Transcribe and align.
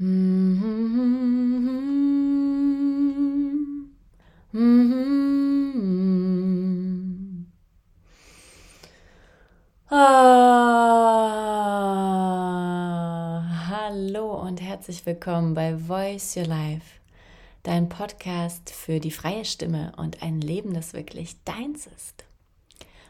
Ah, 0.00 0.06
hallo 13.68 14.40
und 14.40 14.62
herzlich 14.62 15.04
willkommen 15.04 15.52
bei 15.52 15.76
Voice 15.76 16.34
Your 16.34 16.46
Life, 16.46 16.80
dein 17.62 17.90
Podcast 17.90 18.70
für 18.70 19.00
die 19.00 19.10
freie 19.10 19.44
Stimme 19.44 19.92
und 19.98 20.22
ein 20.22 20.40
Leben, 20.40 20.72
das 20.72 20.94
wirklich 20.94 21.36
deins 21.44 21.86
ist. 21.86 22.24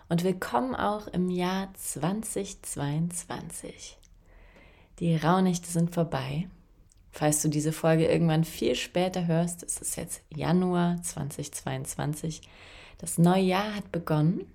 Und 0.08 0.24
willkommen 0.24 0.74
auch 0.74 1.06
im 1.06 1.30
Jahr 1.30 1.72
2022. 1.74 3.96
Die 4.98 5.14
Rauhnächte 5.14 5.70
sind 5.70 5.94
vorbei 5.94 6.48
Falls 7.12 7.42
du 7.42 7.48
diese 7.48 7.72
Folge 7.72 8.06
irgendwann 8.06 8.44
viel 8.44 8.74
später 8.74 9.26
hörst, 9.26 9.62
es 9.62 9.78
ist 9.78 9.96
jetzt 9.96 10.22
Januar 10.34 11.02
2022. 11.02 12.42
Das 12.98 13.18
neue 13.18 13.42
Jahr 13.42 13.74
hat 13.74 13.90
begonnen 13.90 14.46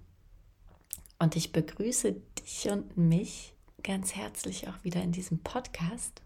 und 1.19 1.35
ich 1.35 1.51
begrüße 1.51 2.15
dich 2.39 2.69
und 2.71 2.97
mich 2.97 3.53
ganz 3.83 4.15
herzlich 4.15 4.67
auch 4.67 4.83
wieder 4.83 5.01
in 5.01 5.11
diesem 5.11 5.39
Podcast. 5.39 6.21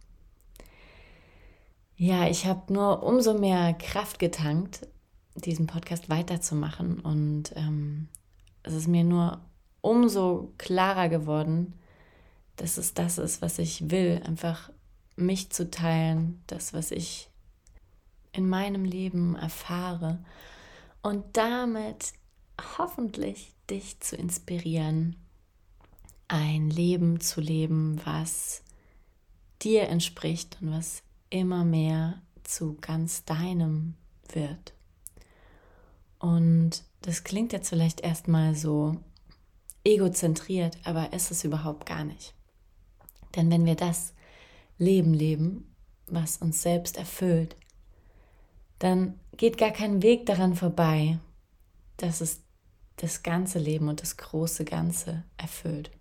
Ja, 1.95 2.27
ich 2.27 2.45
habe 2.45 2.72
nur 2.72 3.03
umso 3.03 3.38
mehr 3.38 3.73
Kraft 3.73 4.20
getankt, 4.20 4.88
diesen 5.36 5.67
Podcast 5.67 6.09
weiterzumachen 6.09 7.00
und 7.00 7.53
ähm, 7.55 8.08
es 8.64 8.73
ist 8.73 8.88
mir 8.88 9.03
nur 9.03 9.41
umso 9.81 10.53
klarer 10.58 11.09
geworden, 11.09 11.73
dass 12.55 12.77
es 12.77 12.94
das 12.94 13.17
ist, 13.17 13.41
was 13.41 13.59
ich 13.59 13.89
will, 13.89 14.22
einfach 14.25 14.70
mich 15.20 15.52
zu 15.52 15.70
teilen, 15.70 16.41
das, 16.48 16.73
was 16.73 16.91
ich 16.91 17.30
in 18.32 18.48
meinem 18.48 18.86
Leben 18.86 19.36
erfahre 19.36 20.20
und 21.02 21.26
damit 21.34 22.14
hoffentlich 22.78 23.53
dich 23.70 24.00
zu 24.00 24.16
inspirieren, 24.16 25.16
ein 26.28 26.70
Leben 26.70 27.20
zu 27.20 27.42
leben, 27.42 28.00
was 28.06 28.64
dir 29.61 29.89
entspricht 29.89 30.58
und 30.61 30.72
was 30.72 31.02
immer 31.30 31.66
mehr 31.66 32.22
zu 32.44 32.78
ganz 32.81 33.26
deinem 33.26 33.95
wird. 34.31 34.73
Und 36.20 36.83
das 37.02 37.23
klingt 37.23 37.54
jetzt 37.54 37.70
vielleicht 37.70 38.02
erstmal 38.02 38.56
so 38.56 38.98
egozentriert, 39.83 40.78
aber 40.83 41.14
ist 41.14 41.31
es 41.31 41.44
überhaupt 41.44 41.86
gar 41.86 42.04
nicht. 42.04 42.33
Denn 43.36 43.50
wenn 43.50 43.66
wir 43.66 43.76
das 43.76 44.14
Leben 44.80 45.13
leben, 45.13 45.75
was 46.08 46.38
uns 46.38 46.61
selbst 46.61 46.97
erfüllt, 46.97 47.55
dann 48.80 49.19
geht 49.38 49.58
gar 49.58 49.71
kein 49.71 50.02
Weg 50.02 50.25
daran 50.25 50.55
vorbei, 50.55 51.19
dass 51.97 52.21
es 52.21 52.41
das 52.95 53.23
ganze 53.23 53.59
Leben 53.59 53.89
und 53.89 54.02
das 54.02 54.17
große 54.17 54.66
Ganze 54.66 55.23
erfüllt. 55.38 55.91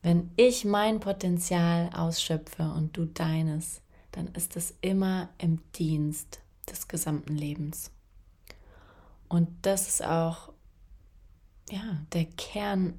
Wenn 0.00 0.30
ich 0.36 0.64
mein 0.64 1.00
Potenzial 1.00 1.90
ausschöpfe 1.94 2.62
und 2.72 2.96
du 2.96 3.04
deines, 3.04 3.80
dann 4.12 4.28
ist 4.28 4.56
es 4.56 4.74
immer 4.80 5.28
im 5.38 5.60
Dienst 5.72 6.40
des 6.70 6.88
gesamten 6.88 7.34
Lebens. 7.36 7.90
Und 9.28 9.48
das 9.62 9.88
ist 9.88 10.04
auch 10.04 10.52
ja, 11.70 11.98
der 12.12 12.26
Kern, 12.26 12.98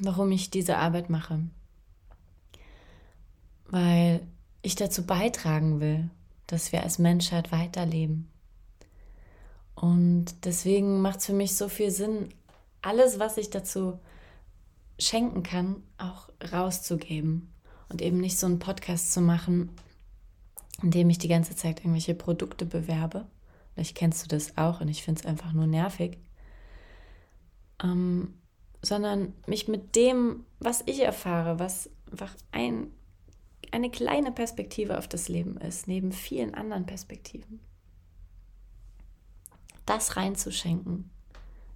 warum 0.00 0.32
ich 0.32 0.50
diese 0.50 0.78
Arbeit 0.78 1.10
mache 1.10 1.40
weil 3.66 4.20
ich 4.62 4.76
dazu 4.76 5.04
beitragen 5.04 5.80
will, 5.80 6.10
dass 6.46 6.72
wir 6.72 6.82
als 6.82 6.98
Menschheit 6.98 7.52
weiterleben. 7.52 8.28
Und 9.74 10.26
deswegen 10.44 11.00
macht 11.00 11.20
es 11.20 11.26
für 11.26 11.32
mich 11.32 11.56
so 11.56 11.68
viel 11.68 11.90
Sinn, 11.90 12.28
alles, 12.82 13.18
was 13.18 13.36
ich 13.36 13.50
dazu 13.50 13.98
schenken 14.98 15.42
kann, 15.42 15.82
auch 15.98 16.28
rauszugeben. 16.52 17.52
Und 17.88 18.02
eben 18.02 18.18
nicht 18.18 18.38
so 18.38 18.46
einen 18.46 18.58
Podcast 18.58 19.12
zu 19.12 19.20
machen, 19.20 19.70
in 20.82 20.90
dem 20.90 21.10
ich 21.10 21.18
die 21.18 21.28
ganze 21.28 21.54
Zeit 21.54 21.80
irgendwelche 21.80 22.14
Produkte 22.14 22.64
bewerbe. 22.66 23.26
Vielleicht 23.74 23.96
kennst 23.96 24.24
du 24.24 24.28
das 24.28 24.56
auch 24.56 24.80
und 24.80 24.88
ich 24.88 25.02
finde 25.02 25.20
es 25.20 25.26
einfach 25.26 25.52
nur 25.52 25.66
nervig. 25.66 26.18
Ähm, 27.82 28.34
sondern 28.82 29.32
mich 29.46 29.68
mit 29.68 29.96
dem, 29.96 30.44
was 30.60 30.82
ich 30.86 31.00
erfahre, 31.00 31.58
was 31.58 31.90
einfach 32.10 32.34
ein 32.52 32.88
eine 33.74 33.90
kleine 33.90 34.30
Perspektive 34.30 34.98
auf 34.98 35.08
das 35.08 35.28
Leben 35.28 35.56
ist, 35.56 35.88
neben 35.88 36.12
vielen 36.12 36.54
anderen 36.54 36.86
Perspektiven. 36.86 37.58
Das 39.84 40.16
reinzuschenken, 40.16 41.10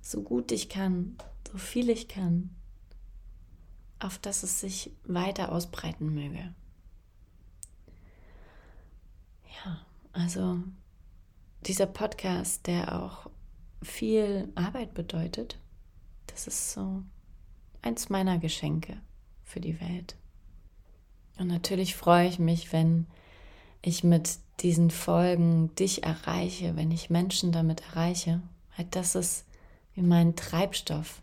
so 0.00 0.22
gut 0.22 0.53
ich 0.53 0.69
kann, 0.69 1.19
so 1.50 1.59
viel 1.59 1.91
ich 1.91 2.06
kann, 2.06 2.54
auf 3.98 4.19
dass 4.19 4.44
es 4.44 4.60
sich 4.60 4.92
weiter 5.04 5.50
ausbreiten 5.50 6.14
möge. 6.14 6.54
Ja, 9.65 9.80
also 10.12 10.60
dieser 11.66 11.86
Podcast, 11.86 12.69
der 12.69 13.03
auch 13.03 13.28
viel 13.82 14.53
Arbeit 14.54 14.94
bedeutet, 14.94 15.59
das 16.28 16.47
ist 16.47 16.72
so 16.72 17.03
eins 17.82 18.09
meiner 18.09 18.38
Geschenke 18.38 19.00
für 19.42 19.59
die 19.60 19.80
Welt. 19.80 20.16
Und 21.38 21.47
natürlich 21.47 21.94
freue 21.94 22.28
ich 22.28 22.38
mich, 22.38 22.72
wenn 22.72 23.06
ich 23.82 24.04
mit 24.04 24.38
diesen 24.60 24.91
Folgen 24.91 25.75
dich 25.76 26.03
erreiche, 26.03 26.76
wenn 26.76 26.91
ich 26.91 27.10
Menschen 27.10 27.53
damit 27.53 27.82
erreiche. 27.91 28.43
Halt, 28.76 28.97
das 28.97 29.15
ist 29.15 29.44
wie 29.94 30.03
mein 30.03 30.34
Treibstoff. 30.37 31.22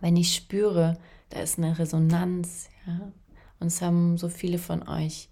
Wenn 0.00 0.16
ich 0.16 0.34
spüre, 0.34 0.98
da 1.28 1.40
ist 1.40 1.58
eine 1.58 1.78
Resonanz, 1.78 2.68
ja. 2.86 3.12
Und 3.58 3.66
es 3.66 3.82
haben 3.82 4.16
so 4.16 4.30
viele 4.30 4.56
von 4.56 4.88
euch 4.88 5.28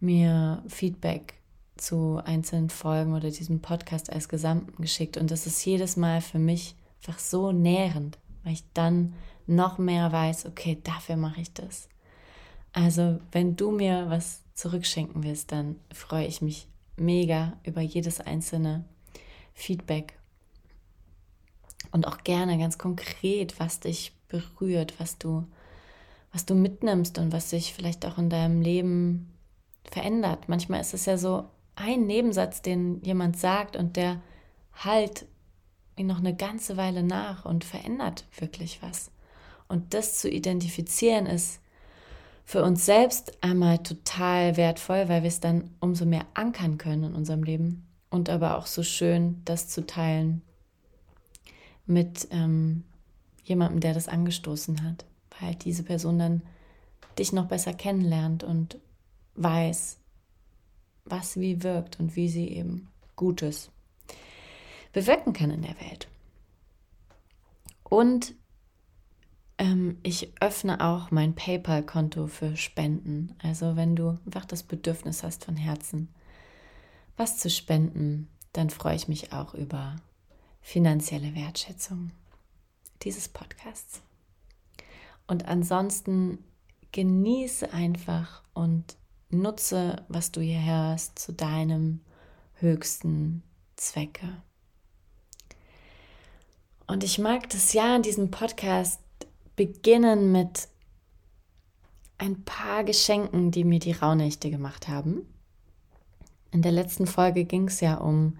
mir 0.00 0.62
Feedback 0.66 1.34
zu 1.76 2.20
einzelnen 2.24 2.70
Folgen 2.70 3.14
oder 3.14 3.30
diesem 3.30 3.60
Podcast 3.60 4.10
als 4.10 4.30
Gesamten 4.30 4.80
geschickt. 4.80 5.18
Und 5.18 5.30
das 5.30 5.46
ist 5.46 5.62
jedes 5.64 5.96
Mal 5.96 6.22
für 6.22 6.38
mich 6.38 6.74
einfach 7.00 7.18
so 7.18 7.52
nährend, 7.52 8.18
weil 8.42 8.54
ich 8.54 8.64
dann 8.72 9.14
noch 9.46 9.76
mehr 9.76 10.10
weiß, 10.10 10.46
okay, 10.46 10.78
dafür 10.82 11.16
mache 11.16 11.42
ich 11.42 11.52
das. 11.52 11.88
Also, 12.72 13.20
wenn 13.32 13.56
du 13.56 13.70
mir 13.70 14.06
was 14.08 14.42
zurückschenken 14.54 15.24
willst, 15.24 15.52
dann 15.52 15.76
freue 15.92 16.26
ich 16.26 16.40
mich 16.42 16.68
mega 16.96 17.56
über 17.64 17.80
jedes 17.80 18.20
einzelne 18.20 18.84
Feedback. 19.54 20.18
Und 21.92 22.06
auch 22.06 22.18
gerne 22.22 22.58
ganz 22.58 22.78
konkret, 22.78 23.58
was 23.58 23.80
dich 23.80 24.12
berührt, 24.28 25.00
was 25.00 25.18
du, 25.18 25.46
was 26.32 26.46
du 26.46 26.54
mitnimmst 26.54 27.18
und 27.18 27.32
was 27.32 27.50
sich 27.50 27.74
vielleicht 27.74 28.06
auch 28.06 28.18
in 28.18 28.30
deinem 28.30 28.60
Leben 28.62 29.32
verändert. 29.90 30.48
Manchmal 30.48 30.80
ist 30.80 30.94
es 30.94 31.06
ja 31.06 31.18
so 31.18 31.48
ein 31.74 32.06
Nebensatz, 32.06 32.62
den 32.62 33.02
jemand 33.02 33.38
sagt 33.38 33.76
und 33.76 33.96
der 33.96 34.20
halt 34.72 35.26
noch 35.98 36.18
eine 36.18 36.34
ganze 36.34 36.76
Weile 36.76 37.02
nach 37.02 37.44
und 37.44 37.64
verändert 37.64 38.24
wirklich 38.38 38.82
was. 38.82 39.10
Und 39.68 39.92
das 39.94 40.18
zu 40.18 40.30
identifizieren 40.30 41.26
ist 41.26 41.60
für 42.50 42.64
uns 42.64 42.84
selbst 42.84 43.44
einmal 43.44 43.78
total 43.78 44.56
wertvoll, 44.56 45.08
weil 45.08 45.22
wir 45.22 45.28
es 45.28 45.38
dann 45.38 45.70
umso 45.78 46.04
mehr 46.04 46.26
ankern 46.34 46.78
können 46.78 47.04
in 47.04 47.14
unserem 47.14 47.44
Leben 47.44 47.86
und 48.10 48.28
aber 48.28 48.58
auch 48.58 48.66
so 48.66 48.82
schön, 48.82 49.40
das 49.44 49.68
zu 49.68 49.86
teilen 49.86 50.42
mit 51.86 52.26
ähm, 52.32 52.82
jemandem, 53.44 53.78
der 53.78 53.94
das 53.94 54.08
angestoßen 54.08 54.82
hat, 54.82 55.04
weil 55.38 55.54
diese 55.54 55.84
Person 55.84 56.18
dann 56.18 56.42
dich 57.20 57.32
noch 57.32 57.46
besser 57.46 57.72
kennenlernt 57.72 58.42
und 58.42 58.78
weiß, 59.36 59.98
was 61.04 61.38
wie 61.38 61.62
wirkt 61.62 62.00
und 62.00 62.16
wie 62.16 62.28
sie 62.28 62.48
eben 62.48 62.88
Gutes 63.14 63.70
bewirken 64.92 65.34
kann 65.34 65.52
in 65.52 65.62
der 65.62 65.80
Welt. 65.82 66.08
Und 67.84 68.34
ähm, 69.60 69.98
ich 70.02 70.32
öffne 70.40 70.80
auch 70.80 71.10
mein 71.10 71.34
PayPal-Konto 71.34 72.26
für 72.26 72.56
Spenden. 72.56 73.34
Also 73.42 73.76
wenn 73.76 73.94
du 73.94 74.18
einfach 74.24 74.46
das 74.46 74.62
Bedürfnis 74.62 75.22
hast 75.22 75.44
von 75.44 75.56
Herzen, 75.56 76.08
was 77.16 77.36
zu 77.36 77.50
spenden, 77.50 78.28
dann 78.54 78.70
freue 78.70 78.96
ich 78.96 79.06
mich 79.06 79.32
auch 79.34 79.52
über 79.54 79.96
finanzielle 80.62 81.34
Wertschätzung 81.34 82.10
dieses 83.02 83.28
Podcasts. 83.28 84.00
Und 85.26 85.46
ansonsten 85.46 86.42
genieße 86.92 87.72
einfach 87.72 88.42
und 88.54 88.96
nutze, 89.28 90.04
was 90.08 90.32
du 90.32 90.40
hier 90.40 90.64
hörst, 90.64 91.18
zu 91.18 91.32
deinem 91.34 92.00
höchsten 92.54 93.42
Zwecke. 93.76 94.42
Und 96.86 97.04
ich 97.04 97.18
mag 97.18 97.48
das 97.50 97.74
ja 97.74 97.94
in 97.94 98.02
diesem 98.02 98.30
Podcast 98.30 99.00
beginnen 99.60 100.32
mit 100.32 100.68
ein 102.16 102.44
paar 102.46 102.82
Geschenken, 102.82 103.50
die 103.50 103.64
mir 103.64 103.78
die 103.78 103.92
Rauhnächte 103.92 104.50
gemacht 104.50 104.88
haben. 104.88 105.26
In 106.50 106.62
der 106.62 106.72
letzten 106.72 107.06
Folge 107.06 107.44
ging 107.44 107.68
es 107.68 107.80
ja 107.80 107.96
um 107.96 108.38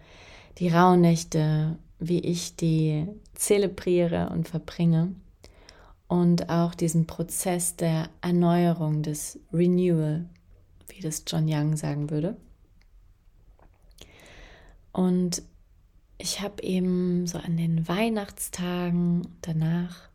die 0.56 0.68
Rauhnächte, 0.68 1.78
wie 1.98 2.20
ich 2.20 2.56
die 2.56 3.06
zelebriere 3.34 4.30
und 4.30 4.48
verbringe 4.48 5.14
und 6.08 6.48
auch 6.48 6.74
diesen 6.74 7.06
Prozess 7.06 7.76
der 7.76 8.08
Erneuerung, 8.22 9.02
des 9.02 9.38
Renewal, 9.52 10.24
wie 10.88 11.02
das 11.02 11.24
John 11.26 11.44
Young 11.46 11.76
sagen 11.76 12.08
würde. 12.08 12.34
Und 14.90 15.42
ich 16.16 16.40
habe 16.40 16.62
eben 16.62 17.26
so 17.26 17.36
an 17.36 17.58
den 17.58 17.86
Weihnachtstagen 17.86 19.28
danach 19.42 20.09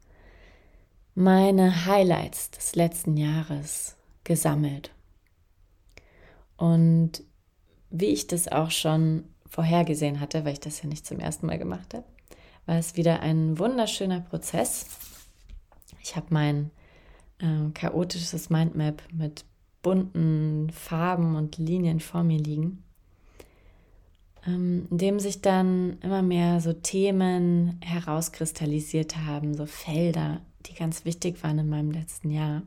meine 1.15 1.85
Highlights 1.85 2.51
des 2.51 2.75
letzten 2.75 3.15
Jahres 3.15 3.95
gesammelt. 4.25 4.91
Und 6.57 7.23
wie 7.89 8.07
ich 8.07 8.27
das 8.27 8.49
auch 8.49 8.71
schon 8.71 9.23
vorhergesehen 9.47 10.19
hatte, 10.19 10.43
weil 10.43 10.53
ich 10.53 10.59
das 10.59 10.81
ja 10.81 10.89
nicht 10.89 11.05
zum 11.05 11.19
ersten 11.19 11.47
Mal 11.47 11.57
gemacht 11.57 11.93
habe, 11.93 12.05
war 12.65 12.77
es 12.77 12.97
wieder 12.97 13.21
ein 13.21 13.57
wunderschöner 13.57 14.19
Prozess. 14.19 14.87
Ich 16.01 16.15
habe 16.15 16.27
mein 16.29 16.71
äh, 17.39 17.71
chaotisches 17.73 18.49
Mindmap 18.49 19.01
mit 19.13 19.45
bunten 19.81 20.69
Farben 20.71 21.35
und 21.35 21.57
Linien 21.57 21.99
vor 21.99 22.23
mir 22.23 22.39
liegen, 22.39 22.83
ähm, 24.45 24.87
in 24.89 24.97
dem 24.97 25.19
sich 25.19 25.41
dann 25.41 25.97
immer 26.01 26.21
mehr 26.21 26.59
so 26.59 26.73
Themen 26.73 27.79
herauskristallisiert 27.81 29.17
haben, 29.17 29.53
so 29.53 29.65
Felder, 29.65 30.41
die 30.67 30.73
ganz 30.73 31.05
wichtig 31.05 31.43
waren 31.43 31.59
in 31.59 31.69
meinem 31.69 31.91
letzten 31.91 32.31
Jahr. 32.31 32.63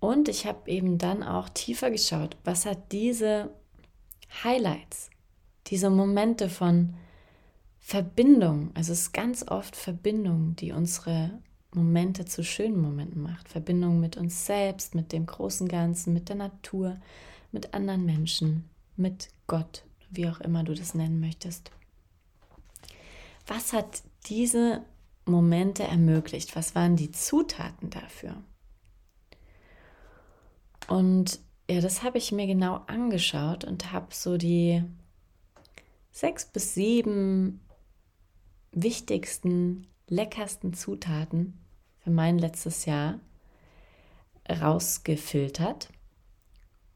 Und 0.00 0.28
ich 0.28 0.46
habe 0.46 0.70
eben 0.70 0.98
dann 0.98 1.22
auch 1.22 1.48
tiefer 1.48 1.90
geschaut, 1.90 2.36
was 2.44 2.66
hat 2.66 2.92
diese 2.92 3.50
Highlights, 4.42 5.10
diese 5.68 5.88
Momente 5.88 6.48
von 6.48 6.94
Verbindung, 7.78 8.70
also 8.74 8.92
es 8.92 9.00
ist 9.00 9.12
ganz 9.12 9.46
oft 9.48 9.76
Verbindung, 9.76 10.56
die 10.56 10.72
unsere 10.72 11.38
Momente 11.74 12.24
zu 12.24 12.44
schönen 12.44 12.80
Momenten 12.80 13.22
macht. 13.22 13.48
Verbindung 13.48 14.00
mit 14.00 14.16
uns 14.16 14.46
selbst, 14.46 14.94
mit 14.94 15.12
dem 15.12 15.26
großen 15.26 15.68
Ganzen, 15.68 16.12
mit 16.12 16.28
der 16.28 16.36
Natur, 16.36 16.98
mit 17.52 17.74
anderen 17.74 18.04
Menschen, 18.04 18.68
mit 18.96 19.28
Gott, 19.46 19.84
wie 20.10 20.28
auch 20.28 20.40
immer 20.40 20.64
du 20.64 20.74
das 20.74 20.94
nennen 20.94 21.20
möchtest. 21.20 21.70
Was 23.46 23.72
hat 23.72 24.02
diese 24.26 24.82
Momente 25.26 25.82
ermöglicht? 25.84 26.54
Was 26.56 26.74
waren 26.74 26.96
die 26.96 27.12
Zutaten 27.12 27.90
dafür? 27.90 28.42
Und 30.88 31.40
ja, 31.70 31.80
das 31.80 32.02
habe 32.02 32.18
ich 32.18 32.30
mir 32.30 32.46
genau 32.46 32.82
angeschaut 32.86 33.64
und 33.64 33.92
habe 33.92 34.14
so 34.14 34.36
die 34.36 34.84
sechs 36.12 36.44
bis 36.44 36.74
sieben 36.74 37.60
wichtigsten, 38.72 39.86
leckersten 40.08 40.74
Zutaten 40.74 41.58
für 41.98 42.10
mein 42.10 42.38
letztes 42.38 42.84
Jahr 42.84 43.18
rausgefiltert. 44.48 45.88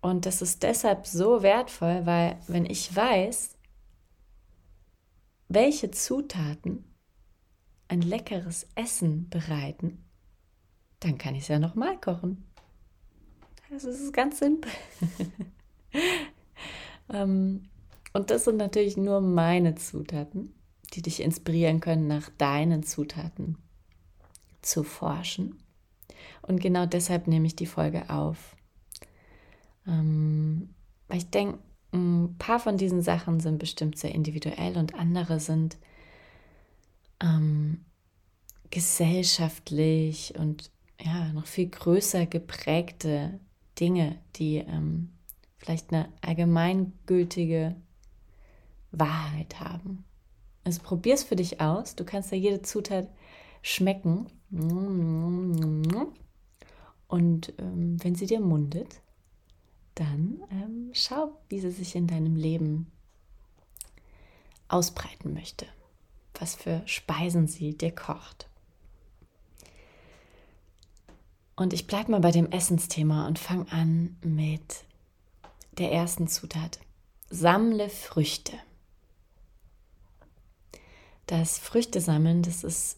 Und 0.01 0.27
das 0.27 0.43
ist 0.43 0.63
deshalb 0.63 1.07
so 1.07 1.43
wertvoll, 1.43 2.05
weil 2.05 2.39
wenn 2.47 2.67
ich 2.67 2.95
weiß, 2.95 3.57
welche 5.49 5.91
Zutaten 5.91 6.85
ein 7.89 8.03
leckeres 8.03 8.67
Essen 8.75 9.29
bereiten, 9.29 10.05
dann 11.01 11.19
kann 11.19 11.35
ich 11.35 11.43
es 11.43 11.49
ja 11.49 11.59
nochmal 11.59 11.99
kochen. 11.99 12.45
Es 13.75 13.85
ist 13.85 14.13
ganz 14.13 14.39
simpel. 14.39 14.71
Ähm, 17.11 17.69
und 18.13 18.31
das 18.31 18.45
sind 18.45 18.57
natürlich 18.57 18.97
nur 18.97 19.21
meine 19.21 19.75
Zutaten, 19.75 20.55
die 20.95 21.03
dich 21.03 21.23
inspirieren 21.23 21.81
können, 21.81 22.07
nach 22.07 22.31
deinen 22.31 22.83
Zutaten 22.83 23.59
zu 24.63 24.83
forschen. 24.83 25.63
Und 26.43 26.61
genau 26.61 26.87
deshalb 26.87 27.27
nehme 27.27 27.47
ich 27.47 27.57
die 27.57 27.67
Folge 27.67 28.11
auf. 28.11 28.57
Ähm, 29.87 30.75
weil 31.09 31.19
ich 31.19 31.31
denke, 31.31 31.59
ein 31.93 32.37
paar 32.39 32.61
von 32.61 32.77
diesen 32.77 33.03
Sachen 33.03 33.41
sind 33.41 33.59
bestimmt 33.59 33.99
sehr 33.99 34.15
individuell 34.15 34.77
und 34.77 34.95
andere 34.95 35.41
sind 35.41 35.79
ähm, 37.21 37.85
gesellschaftlich 38.71 40.35
und 40.39 40.71
ja, 41.01 41.33
noch 41.33 41.47
viel 41.47 41.69
größer 41.69 42.27
geprägte 42.27 43.39
Dinge, 43.79 44.19
die 44.37 44.57
ähm, 44.59 45.11
vielleicht 45.59 45.93
eine 45.93 46.09
allgemeingültige 46.21 47.77
Wahrheit 48.91 49.61
haben. 49.61 50.05
Also 50.65 50.83
probier 50.83 51.15
es 51.15 51.23
für 51.23 51.37
dich 51.37 51.61
aus. 51.61 51.95
Du 51.95 52.05
kannst 52.05 52.33
ja 52.33 52.37
jede 52.37 52.63
Zutat 52.63 53.09
schmecken. 53.63 54.27
Und 57.07 57.53
ähm, 57.59 58.03
wenn 58.03 58.15
sie 58.15 58.27
dir 58.27 58.41
mundet, 58.41 59.01
dann 59.95 60.43
ähm, 60.51 60.91
schau, 60.93 61.39
wie 61.49 61.61
sie 61.61 61.71
sich 61.71 61.95
in 61.97 62.07
deinem 62.07 62.37
Leben 62.37 62.91
ausbreiten 64.69 65.33
möchte 65.33 65.67
was 66.39 66.55
für 66.55 66.83
Speisen 66.87 67.49
sie 67.49 67.77
dir 67.77 67.95
kocht. 67.95 68.49
Und 71.57 71.73
ich 71.73 71.87
bleibe 71.87 72.13
mal 72.13 72.21
bei 72.21 72.31
dem 72.31 72.51
Essensthema 72.51 73.27
und 73.27 73.39
fange 73.39 73.71
an 73.73 74.17
mit 74.23 74.85
der 75.73 75.93
ersten 75.93 76.29
Zutat. 76.29 76.79
Sammle 77.31 77.89
Früchte. 77.89 78.53
Das 81.27 81.59
Früchtesammeln, 81.59 82.43
das 82.43 82.65
ist 82.65 82.97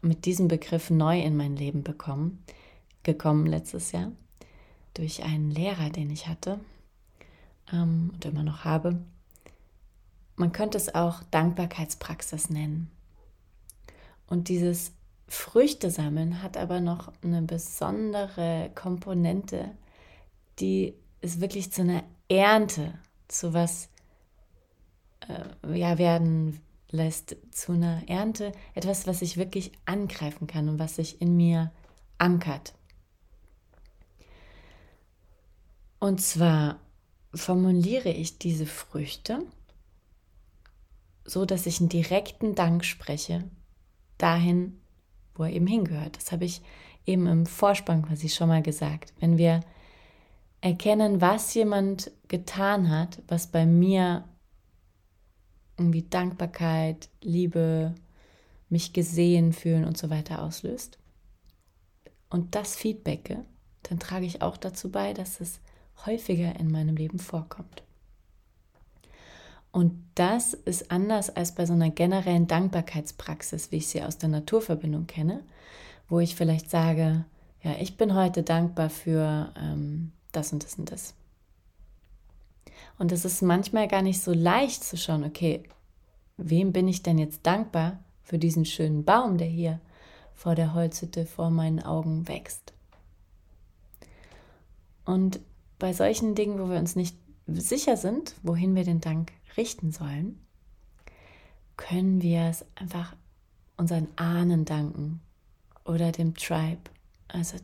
mit 0.00 0.24
diesem 0.24 0.48
Begriff 0.48 0.90
neu 0.90 1.20
in 1.20 1.36
mein 1.36 1.56
Leben 1.56 1.82
bekommen, 1.82 2.42
gekommen 3.02 3.46
letztes 3.46 3.92
Jahr 3.92 4.12
durch 4.94 5.22
einen 5.22 5.50
Lehrer, 5.50 5.90
den 5.90 6.10
ich 6.10 6.26
hatte 6.26 6.60
ähm, 7.72 8.10
und 8.14 8.24
immer 8.24 8.42
noch 8.42 8.64
habe. 8.64 8.98
Man 10.36 10.52
könnte 10.52 10.78
es 10.78 10.94
auch 10.94 11.22
Dankbarkeitspraxis 11.30 12.50
nennen. 12.50 12.90
Und 14.26 14.48
dieses 14.48 14.92
Früchte 15.28 15.90
sammeln 15.90 16.42
hat 16.42 16.56
aber 16.56 16.80
noch 16.80 17.12
eine 17.22 17.42
besondere 17.42 18.70
Komponente, 18.74 19.70
die 20.58 20.94
es 21.20 21.40
wirklich 21.40 21.72
zu 21.72 21.82
einer 21.82 22.04
Ernte, 22.28 22.98
zu 23.28 23.54
was 23.54 23.88
äh, 25.28 25.78
ja, 25.78 25.98
werden 25.98 26.60
lässt, 26.90 27.36
zu 27.50 27.72
einer 27.72 28.02
Ernte, 28.08 28.52
etwas, 28.74 29.06
was 29.06 29.22
ich 29.22 29.36
wirklich 29.36 29.72
angreifen 29.84 30.46
kann 30.46 30.68
und 30.68 30.78
was 30.78 30.96
sich 30.96 31.20
in 31.20 31.36
mir 31.36 31.72
ankert. 32.18 32.74
Und 35.98 36.20
zwar 36.20 36.78
formuliere 37.32 38.10
ich 38.10 38.38
diese 38.38 38.66
Früchte 38.66 39.42
so, 41.24 41.44
dass 41.44 41.66
ich 41.66 41.80
einen 41.80 41.88
direkten 41.88 42.54
Dank 42.54 42.84
spreche, 42.84 43.44
dahin, 44.18 44.80
wo 45.34 45.44
er 45.44 45.52
eben 45.52 45.66
hingehört. 45.66 46.16
Das 46.16 46.32
habe 46.32 46.44
ich 46.44 46.62
eben 47.06 47.26
im 47.26 47.46
Vorspann 47.46 48.02
quasi 48.02 48.28
schon 48.28 48.48
mal 48.48 48.62
gesagt. 48.62 49.12
Wenn 49.20 49.38
wir 49.38 49.60
erkennen, 50.60 51.20
was 51.20 51.54
jemand 51.54 52.10
getan 52.28 52.90
hat, 52.90 53.22
was 53.28 53.46
bei 53.46 53.66
mir 53.66 54.24
irgendwie 55.76 56.02
Dankbarkeit, 56.02 57.08
Liebe, 57.20 57.94
mich 58.68 58.92
gesehen 58.92 59.52
fühlen 59.52 59.84
und 59.84 59.98
so 59.98 60.10
weiter 60.10 60.42
auslöst 60.42 60.98
und 62.30 62.54
das 62.54 62.76
feedbacke, 62.76 63.44
dann 63.82 63.98
trage 63.98 64.26
ich 64.26 64.42
auch 64.42 64.56
dazu 64.56 64.90
bei, 64.90 65.12
dass 65.12 65.40
es 65.40 65.60
häufiger 66.06 66.58
in 66.58 66.70
meinem 66.70 66.96
Leben 66.96 67.18
vorkommt. 67.18 67.83
Und 69.74 70.04
das 70.14 70.54
ist 70.54 70.92
anders 70.92 71.34
als 71.34 71.52
bei 71.56 71.66
so 71.66 71.72
einer 71.72 71.90
generellen 71.90 72.46
Dankbarkeitspraxis, 72.46 73.72
wie 73.72 73.78
ich 73.78 73.88
sie 73.88 74.04
aus 74.04 74.18
der 74.18 74.28
Naturverbindung 74.28 75.08
kenne, 75.08 75.42
wo 76.08 76.20
ich 76.20 76.36
vielleicht 76.36 76.70
sage, 76.70 77.24
ja, 77.60 77.72
ich 77.80 77.96
bin 77.96 78.14
heute 78.14 78.44
dankbar 78.44 78.88
für 78.88 79.52
ähm, 79.60 80.12
das 80.30 80.52
und 80.52 80.62
das 80.62 80.78
und 80.78 80.92
das. 80.92 81.14
Und 83.00 83.10
es 83.10 83.24
ist 83.24 83.42
manchmal 83.42 83.88
gar 83.88 84.02
nicht 84.02 84.22
so 84.22 84.32
leicht 84.32 84.84
zu 84.84 84.96
schauen, 84.96 85.24
okay, 85.24 85.64
wem 86.36 86.72
bin 86.72 86.86
ich 86.86 87.02
denn 87.02 87.18
jetzt 87.18 87.44
dankbar 87.44 87.98
für 88.22 88.38
diesen 88.38 88.66
schönen 88.66 89.04
Baum, 89.04 89.38
der 89.38 89.48
hier 89.48 89.80
vor 90.34 90.54
der 90.54 90.72
Holzhütte 90.74 91.26
vor 91.26 91.50
meinen 91.50 91.82
Augen 91.82 92.28
wächst. 92.28 92.72
Und 95.04 95.40
bei 95.80 95.92
solchen 95.92 96.36
Dingen, 96.36 96.60
wo 96.60 96.70
wir 96.70 96.78
uns 96.78 96.94
nicht 96.94 97.16
sicher 97.48 97.96
sind, 97.96 98.36
wohin 98.44 98.76
wir 98.76 98.84
den 98.84 99.00
Dank 99.00 99.32
richten 99.56 99.92
sollen, 99.92 100.40
können 101.76 102.22
wir 102.22 102.42
es 102.42 102.64
einfach 102.74 103.16
unseren 103.76 104.08
Ahnen 104.16 104.64
danken 104.64 105.20
oder 105.84 106.12
dem 106.12 106.34
Tribe, 106.34 106.90
also 107.28 107.58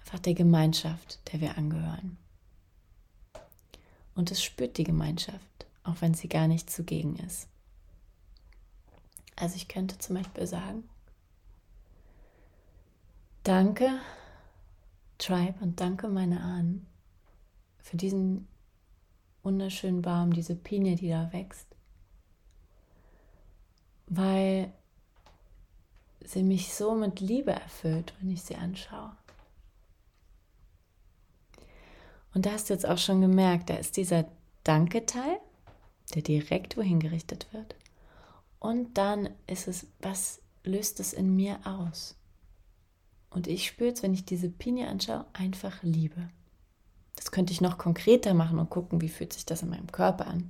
einfach 0.00 0.18
der 0.18 0.34
Gemeinschaft, 0.34 1.20
der 1.30 1.40
wir 1.40 1.58
angehören. 1.58 2.16
Und 4.14 4.30
es 4.30 4.42
spürt 4.42 4.76
die 4.76 4.84
Gemeinschaft, 4.84 5.66
auch 5.84 6.00
wenn 6.00 6.14
sie 6.14 6.28
gar 6.28 6.48
nicht 6.48 6.70
zugegen 6.70 7.16
ist. 7.16 7.48
Also 9.36 9.56
ich 9.56 9.68
könnte 9.68 9.98
zum 9.98 10.16
Beispiel 10.16 10.46
sagen, 10.46 10.84
danke 13.42 14.00
Tribe 15.18 15.54
und 15.60 15.80
danke 15.80 16.08
meine 16.08 16.40
Ahnen 16.40 16.86
für 17.78 17.96
diesen 17.96 18.46
wunderschönen 19.42 20.02
Baum, 20.02 20.32
diese 20.32 20.54
Pinie, 20.54 20.96
die 20.96 21.08
da 21.08 21.32
wächst, 21.32 21.66
weil 24.06 24.72
sie 26.24 26.42
mich 26.42 26.74
so 26.74 26.94
mit 26.94 27.20
Liebe 27.20 27.52
erfüllt, 27.52 28.14
wenn 28.20 28.30
ich 28.30 28.42
sie 28.42 28.56
anschaue. 28.56 29.12
Und 32.34 32.46
da 32.46 32.52
hast 32.52 32.70
du 32.70 32.74
jetzt 32.74 32.86
auch 32.86 32.98
schon 32.98 33.20
gemerkt, 33.20 33.70
da 33.70 33.74
ist 33.74 33.96
dieser 33.96 34.26
Danke-Teil, 34.64 35.38
der 36.14 36.22
direkt 36.22 36.76
wohin 36.76 37.00
gerichtet 37.00 37.48
wird. 37.52 37.74
Und 38.58 38.98
dann 38.98 39.30
ist 39.46 39.68
es, 39.68 39.86
was 40.00 40.40
löst 40.64 41.00
es 41.00 41.12
in 41.12 41.34
mir 41.34 41.58
aus? 41.64 42.16
Und 43.30 43.46
ich 43.46 43.66
spüre 43.66 43.92
es, 43.92 44.02
wenn 44.02 44.12
ich 44.12 44.24
diese 44.24 44.50
Pinie 44.50 44.88
anschaue, 44.88 45.24
einfach 45.32 45.82
Liebe. 45.82 46.28
Das 47.20 47.30
könnte 47.32 47.52
ich 47.52 47.60
noch 47.60 47.76
konkreter 47.76 48.32
machen 48.32 48.58
und 48.58 48.70
gucken, 48.70 49.02
wie 49.02 49.10
fühlt 49.10 49.34
sich 49.34 49.44
das 49.44 49.60
in 49.60 49.68
meinem 49.68 49.92
Körper 49.92 50.26
an. 50.26 50.48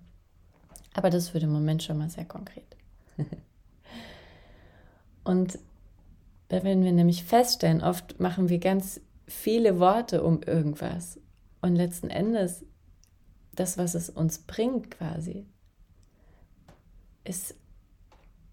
Aber 0.95 1.11
das 1.11 1.35
wird 1.35 1.43
im 1.43 1.51
Moment 1.51 1.83
schon 1.83 1.99
mal 1.99 2.09
sehr 2.09 2.25
konkret. 2.25 2.77
und 5.25 5.59
wenn 6.49 6.85
wir 6.85 6.93
nämlich 6.93 7.25
feststellen, 7.25 7.83
oft 7.83 8.21
machen 8.21 8.49
wir 8.49 8.61
ganz 8.61 9.01
viele 9.27 9.81
Worte 9.81 10.23
um 10.23 10.45
irgendwas. 10.45 11.19
Und 11.61 11.75
letzten 11.75 12.09
Endes, 12.09 12.65
das, 13.53 13.77
was 13.77 13.97
es 13.97 14.09
uns 14.09 14.39
bringt 14.39 14.93
quasi, 14.93 15.47
ist 17.25 17.57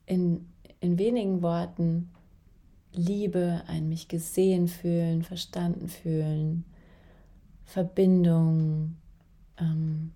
in, 0.08 0.52
in 0.80 0.98
wenigen 0.98 1.44
Worten 1.44 2.10
Liebe, 2.94 3.62
ein 3.68 3.88
mich 3.90 4.08
gesehen 4.08 4.68
fühlen, 4.68 5.22
verstanden 5.22 5.88
fühlen, 5.88 6.66
Verbindung. 7.68 8.96
Ähm, 9.60 10.14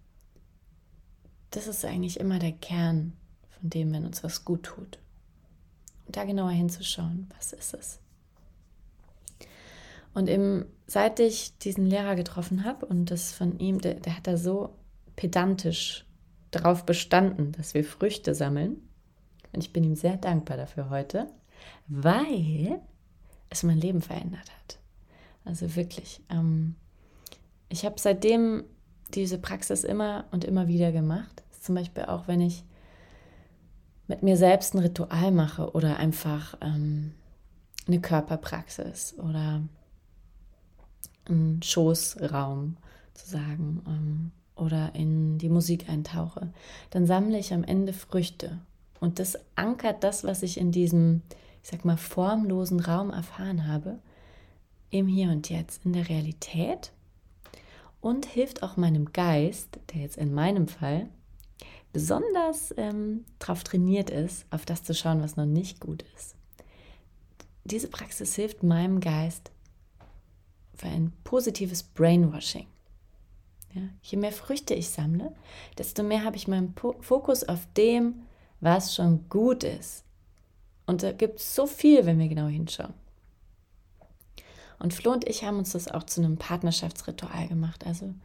das 1.51 1.67
ist 1.67 1.85
eigentlich 1.85 2.19
immer 2.19 2.39
der 2.39 2.53
Kern 2.53 3.13
von 3.49 3.69
dem, 3.69 3.93
wenn 3.93 4.05
uns 4.05 4.23
was 4.23 4.45
gut 4.45 4.63
tut. 4.63 4.99
Und 6.07 6.15
da 6.15 6.23
genauer 6.23 6.51
hinzuschauen, 6.51 7.29
was 7.37 7.53
ist 7.53 7.73
es? 7.73 7.99
Und 10.13 10.29
eben, 10.29 10.65
seit 10.87 11.19
ich 11.19 11.57
diesen 11.59 11.85
Lehrer 11.85 12.15
getroffen 12.15 12.63
habe 12.63 12.85
und 12.85 13.11
das 13.11 13.33
von 13.33 13.59
ihm, 13.59 13.79
der, 13.79 13.95
der 13.95 14.17
hat 14.17 14.27
da 14.27 14.37
so 14.37 14.73
pedantisch 15.15 16.05
darauf 16.51 16.85
bestanden, 16.85 17.51
dass 17.53 17.73
wir 17.73 17.83
Früchte 17.83 18.33
sammeln. 18.33 18.81
Und 19.53 19.63
ich 19.63 19.73
bin 19.73 19.83
ihm 19.83 19.95
sehr 19.95 20.15
dankbar 20.15 20.55
dafür 20.55 20.89
heute, 20.89 21.27
weil 21.87 22.81
es 23.49 23.63
mein 23.63 23.77
Leben 23.77 24.01
verändert 24.01 24.49
hat. 24.49 24.79
Also 25.43 25.75
wirklich. 25.75 26.21
Ähm, 26.29 26.75
ich 27.71 27.85
habe 27.85 27.95
seitdem 27.97 28.65
diese 29.13 29.37
Praxis 29.37 29.83
immer 29.83 30.25
und 30.31 30.43
immer 30.43 30.67
wieder 30.67 30.91
gemacht. 30.91 31.43
Zum 31.59 31.75
Beispiel 31.75 32.03
auch, 32.03 32.27
wenn 32.27 32.41
ich 32.41 32.63
mit 34.07 34.23
mir 34.23 34.35
selbst 34.35 34.73
ein 34.73 34.79
Ritual 34.79 35.31
mache 35.31 35.71
oder 35.71 35.97
einfach 35.97 36.57
ähm, 36.61 37.13
eine 37.87 38.01
Körperpraxis 38.01 39.15
oder 39.17 39.61
einen 41.25 41.61
Schoßraum 41.63 42.77
zu 43.13 43.29
sagen 43.29 43.81
ähm, 43.87 44.31
oder 44.55 44.93
in 44.95 45.37
die 45.37 45.49
Musik 45.49 45.89
eintauche, 45.89 46.51
dann 46.89 47.05
sammle 47.05 47.39
ich 47.39 47.53
am 47.53 47.63
Ende 47.63 47.93
Früchte. 47.93 48.59
Und 48.99 49.19
das 49.19 49.37
ankert 49.55 50.03
das, 50.03 50.23
was 50.23 50.43
ich 50.43 50.57
in 50.57 50.71
diesem, 50.71 51.21
ich 51.63 51.69
sag 51.69 51.85
mal, 51.85 51.97
formlosen 51.97 52.81
Raum 52.81 53.11
erfahren 53.11 53.67
habe, 53.67 53.99
im 54.89 55.07
Hier 55.07 55.29
und 55.31 55.49
Jetzt, 55.49 55.85
in 55.85 55.93
der 55.93 56.09
Realität 56.09 56.91
und 58.01 58.25
hilft 58.25 58.63
auch 58.63 58.77
meinem 58.77 59.13
Geist, 59.13 59.79
der 59.93 60.01
jetzt 60.01 60.17
in 60.17 60.33
meinem 60.33 60.67
Fall 60.67 61.07
besonders 61.93 62.73
ähm, 62.77 63.25
darauf 63.39 63.63
trainiert 63.63 64.09
ist, 64.09 64.45
auf 64.49 64.65
das 64.65 64.83
zu 64.83 64.93
schauen, 64.93 65.21
was 65.21 65.35
noch 65.35 65.45
nicht 65.45 65.79
gut 65.79 66.03
ist. 66.15 66.35
Diese 67.63 67.87
Praxis 67.87 68.35
hilft 68.35 68.63
meinem 68.63 68.99
Geist, 68.99 69.51
für 70.81 70.87
ein 70.87 71.13
positives 71.23 71.83
Brainwashing. 71.83 72.65
Ja, 73.73 73.83
je 74.01 74.17
mehr 74.17 74.31
Früchte 74.31 74.73
ich 74.73 74.89
sammle, 74.89 75.31
desto 75.77 76.03
mehr 76.03 76.23
habe 76.23 76.35
ich 76.35 76.47
meinen 76.47 76.73
Fokus 77.01 77.43
auf 77.43 77.67
dem, 77.77 78.23
was 78.59 78.95
schon 78.95 79.29
gut 79.29 79.63
ist. 79.63 80.03
Und 80.87 81.03
da 81.03 81.11
gibt 81.11 81.39
es 81.39 81.55
so 81.55 81.67
viel, 81.67 82.05
wenn 82.05 82.19
wir 82.19 82.27
genau 82.27 82.47
hinschauen. 82.47 82.93
Und 84.81 84.95
Flo 84.95 85.11
und 85.11 85.27
ich 85.27 85.43
haben 85.43 85.59
uns 85.59 85.73
das 85.73 85.87
auch 85.87 86.01
zu 86.03 86.21
einem 86.21 86.37
Partnerschaftsritual 86.37 87.47
gemacht. 87.47 87.85
Also 87.85 88.15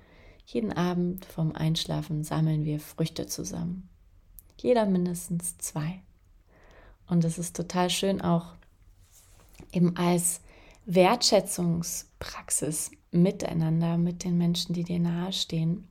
jeden 0.46 0.72
Abend 0.72 1.26
vorm 1.26 1.52
Einschlafen 1.52 2.25
sammeln 2.25 2.64
wir 2.64 2.80
Früchte 2.80 3.26
zusammen. 3.26 3.90
Jeder 4.58 4.86
mindestens 4.86 5.58
zwei. 5.58 6.00
Und 7.08 7.26
es 7.26 7.36
ist 7.36 7.56
total 7.56 7.90
schön 7.90 8.22
auch 8.22 8.54
eben 9.70 9.98
als 9.98 10.40
Wertschätzungspraxis 10.86 12.90
miteinander, 13.10 13.98
mit 13.98 14.25
den 14.25 14.38
Menschen, 14.38 14.72
die 14.72 14.84
dir 14.84 14.98
nahestehen, 14.98 15.86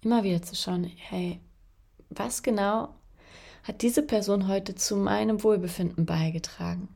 immer 0.00 0.22
wieder 0.22 0.42
zu 0.42 0.54
schauen, 0.54 0.84
hey, 0.84 1.40
was 2.10 2.44
genau 2.44 2.94
hat 3.64 3.82
diese 3.82 4.04
Person 4.04 4.46
heute 4.46 4.76
zu 4.76 4.96
meinem 4.96 5.42
Wohlbefinden 5.42 6.06
beigetragen? 6.06 6.95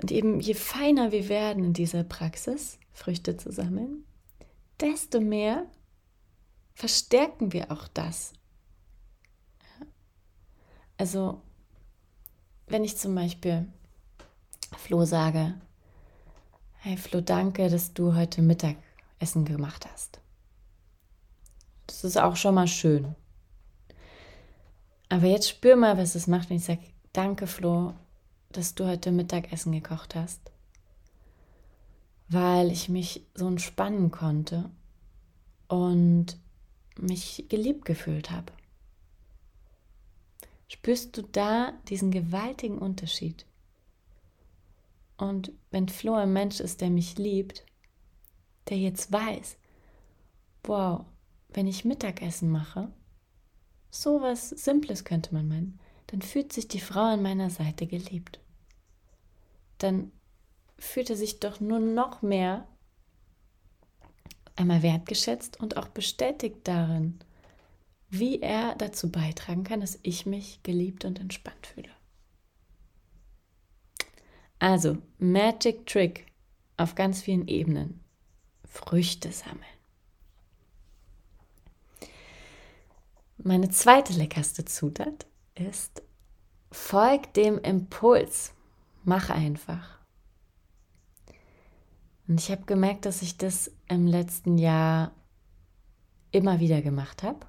Und 0.00 0.10
eben 0.10 0.40
je 0.40 0.54
feiner 0.54 1.12
wir 1.12 1.28
werden 1.28 1.64
in 1.64 1.72
dieser 1.72 2.04
Praxis, 2.04 2.78
Früchte 2.92 3.36
zu 3.36 3.52
sammeln, 3.52 4.04
desto 4.80 5.20
mehr 5.20 5.66
verstärken 6.74 7.52
wir 7.52 7.70
auch 7.70 7.86
das. 7.88 8.32
Also, 10.96 11.42
wenn 12.66 12.84
ich 12.84 12.96
zum 12.96 13.14
Beispiel 13.14 13.66
Flo 14.76 15.04
sage, 15.04 15.60
hey 16.78 16.96
Flo, 16.96 17.20
danke, 17.20 17.68
dass 17.68 17.92
du 17.92 18.14
heute 18.14 18.42
Mittagessen 18.42 19.44
gemacht 19.44 19.86
hast. 19.90 20.20
Das 21.86 22.04
ist 22.04 22.16
auch 22.16 22.36
schon 22.36 22.54
mal 22.54 22.68
schön. 22.68 23.14
Aber 25.08 25.26
jetzt 25.26 25.48
spür 25.48 25.76
mal, 25.76 25.98
was 25.98 26.14
es 26.14 26.26
macht, 26.26 26.48
wenn 26.48 26.58
ich 26.58 26.64
sage, 26.64 26.82
danke 27.12 27.46
Flo, 27.46 27.94
dass 28.52 28.74
du 28.74 28.86
heute 28.86 29.12
Mittagessen 29.12 29.72
gekocht 29.72 30.14
hast, 30.14 30.50
weil 32.28 32.70
ich 32.70 32.88
mich 32.88 33.26
so 33.34 33.48
entspannen 33.48 34.10
konnte 34.10 34.70
und 35.68 36.38
mich 36.96 37.46
geliebt 37.48 37.84
gefühlt 37.84 38.30
habe. 38.30 38.52
Spürst 40.68 41.16
du 41.16 41.22
da 41.22 41.72
diesen 41.88 42.10
gewaltigen 42.10 42.78
Unterschied? 42.78 43.44
Und 45.16 45.52
wenn 45.70 45.88
Flo 45.88 46.14
ein 46.14 46.32
Mensch 46.32 46.60
ist, 46.60 46.80
der 46.80 46.90
mich 46.90 47.18
liebt, 47.18 47.64
der 48.68 48.78
jetzt 48.78 49.12
weiß, 49.12 49.56
wow, 50.62 51.04
wenn 51.48 51.66
ich 51.66 51.84
Mittagessen 51.84 52.50
mache, 52.50 52.90
so 53.90 54.22
was 54.22 54.50
Simples 54.50 55.04
könnte 55.04 55.34
man 55.34 55.48
meinen, 55.48 55.79
dann 56.10 56.22
fühlt 56.22 56.52
sich 56.52 56.66
die 56.66 56.80
Frau 56.80 57.12
an 57.12 57.22
meiner 57.22 57.50
Seite 57.50 57.86
geliebt. 57.86 58.40
Dann 59.78 60.10
fühlt 60.76 61.08
er 61.08 61.16
sich 61.16 61.38
doch 61.38 61.60
nur 61.60 61.78
noch 61.78 62.20
mehr 62.20 62.66
einmal 64.56 64.82
wertgeschätzt 64.82 65.60
und 65.60 65.76
auch 65.76 65.86
bestätigt 65.86 66.58
darin, 66.64 67.20
wie 68.08 68.40
er 68.40 68.74
dazu 68.74 69.12
beitragen 69.12 69.62
kann, 69.62 69.80
dass 69.80 70.00
ich 70.02 70.26
mich 70.26 70.64
geliebt 70.64 71.04
und 71.04 71.20
entspannt 71.20 71.68
fühle. 71.68 71.90
Also, 74.58 74.98
Magic 75.18 75.86
Trick 75.86 76.26
auf 76.76 76.96
ganz 76.96 77.22
vielen 77.22 77.46
Ebenen. 77.46 78.00
Früchte 78.64 79.30
sammeln. 79.32 79.64
Meine 83.38 83.70
zweite 83.70 84.12
leckerste 84.12 84.64
Zutat 84.64 85.26
ist, 85.54 86.02
folg 86.70 87.32
dem 87.34 87.58
Impuls. 87.58 88.52
Mach 89.04 89.30
einfach. 89.30 89.98
Und 92.28 92.40
ich 92.40 92.50
habe 92.50 92.62
gemerkt, 92.66 93.06
dass 93.06 93.22
ich 93.22 93.38
das 93.38 93.72
im 93.88 94.06
letzten 94.06 94.58
Jahr 94.58 95.12
immer 96.30 96.60
wieder 96.60 96.80
gemacht 96.82 97.22
habe. 97.22 97.40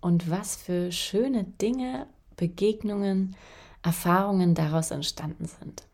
Und 0.00 0.30
was 0.30 0.56
für 0.56 0.92
schöne 0.92 1.44
Dinge, 1.44 2.06
Begegnungen, 2.36 3.36
Erfahrungen 3.82 4.54
daraus 4.54 4.90
entstanden 4.90 5.46
sind. 5.46 5.86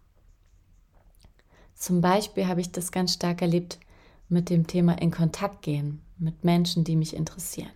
Zum 1.75 2.01
Beispiel 2.01 2.47
habe 2.47 2.61
ich 2.61 2.73
das 2.73 2.93
ganz 2.93 3.15
stark 3.15 3.43
erlebt 3.43 3.79
mit 4.29 4.51
dem 4.51 4.67
Thema 4.67 5.01
in 5.01 5.11
Kontakt 5.11 5.63
gehen 5.63 6.01
mit 6.17 6.45
Menschen, 6.45 6.85
die 6.85 6.97
mich 6.97 7.15
interessieren. 7.15 7.73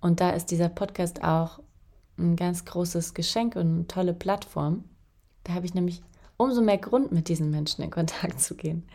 Und 0.00 0.20
da 0.20 0.30
ist 0.30 0.50
dieser 0.50 0.68
Podcast 0.68 1.22
auch 1.22 1.60
ein 2.18 2.36
ganz 2.36 2.64
großes 2.64 3.14
Geschenk 3.14 3.56
und 3.56 3.74
eine 3.74 3.86
tolle 3.86 4.14
Plattform. 4.14 4.84
Da 5.44 5.54
habe 5.54 5.66
ich 5.66 5.74
nämlich 5.74 6.02
umso 6.36 6.60
mehr 6.60 6.78
Grund, 6.78 7.12
mit 7.12 7.28
diesen 7.28 7.50
Menschen 7.50 7.82
in 7.82 7.90
Kontakt 7.90 8.40
zu 8.40 8.54
gehen. 8.54 8.86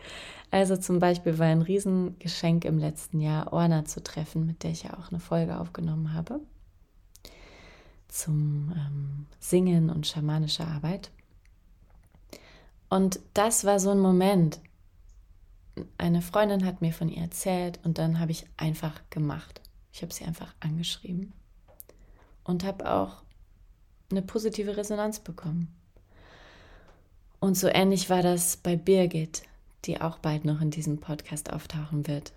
Also 0.50 0.76
zum 0.76 0.98
Beispiel 0.98 1.38
war 1.38 1.46
ein 1.46 1.62
Riesengeschenk 1.62 2.64
im 2.64 2.78
letzten 2.78 3.20
Jahr, 3.20 3.52
Orna 3.52 3.84
zu 3.84 4.02
treffen, 4.02 4.46
mit 4.46 4.62
der 4.62 4.70
ich 4.70 4.82
ja 4.82 4.98
auch 4.98 5.10
eine 5.10 5.20
Folge 5.20 5.58
aufgenommen 5.58 6.12
habe. 6.12 6.40
Zum 8.08 8.72
ähm, 8.76 9.26
Singen 9.40 9.88
und 9.88 10.06
schamanischer 10.06 10.68
Arbeit. 10.68 11.10
Und 12.90 13.20
das 13.32 13.64
war 13.64 13.80
so 13.80 13.90
ein 13.90 13.98
Moment. 13.98 14.60
Eine 15.96 16.20
Freundin 16.20 16.66
hat 16.66 16.82
mir 16.82 16.92
von 16.92 17.08
ihr 17.08 17.22
erzählt 17.22 17.80
und 17.82 17.96
dann 17.96 18.18
habe 18.18 18.32
ich 18.32 18.46
einfach 18.58 19.00
gemacht. 19.08 19.62
Ich 19.94 20.02
habe 20.02 20.12
sie 20.12 20.24
einfach 20.24 20.54
angeschrieben 20.60 21.32
und 22.44 22.64
habe 22.64 22.90
auch 22.90 23.22
eine 24.10 24.22
positive 24.22 24.76
Resonanz 24.76 25.20
bekommen. 25.20 25.74
Und 27.40 27.56
so 27.56 27.68
ähnlich 27.68 28.08
war 28.08 28.22
das 28.22 28.56
bei 28.56 28.76
Birgit, 28.76 29.42
die 29.84 30.00
auch 30.00 30.18
bald 30.18 30.44
noch 30.44 30.60
in 30.60 30.70
diesem 30.70 30.98
Podcast 30.98 31.52
auftauchen 31.52 32.06
wird. 32.06 32.32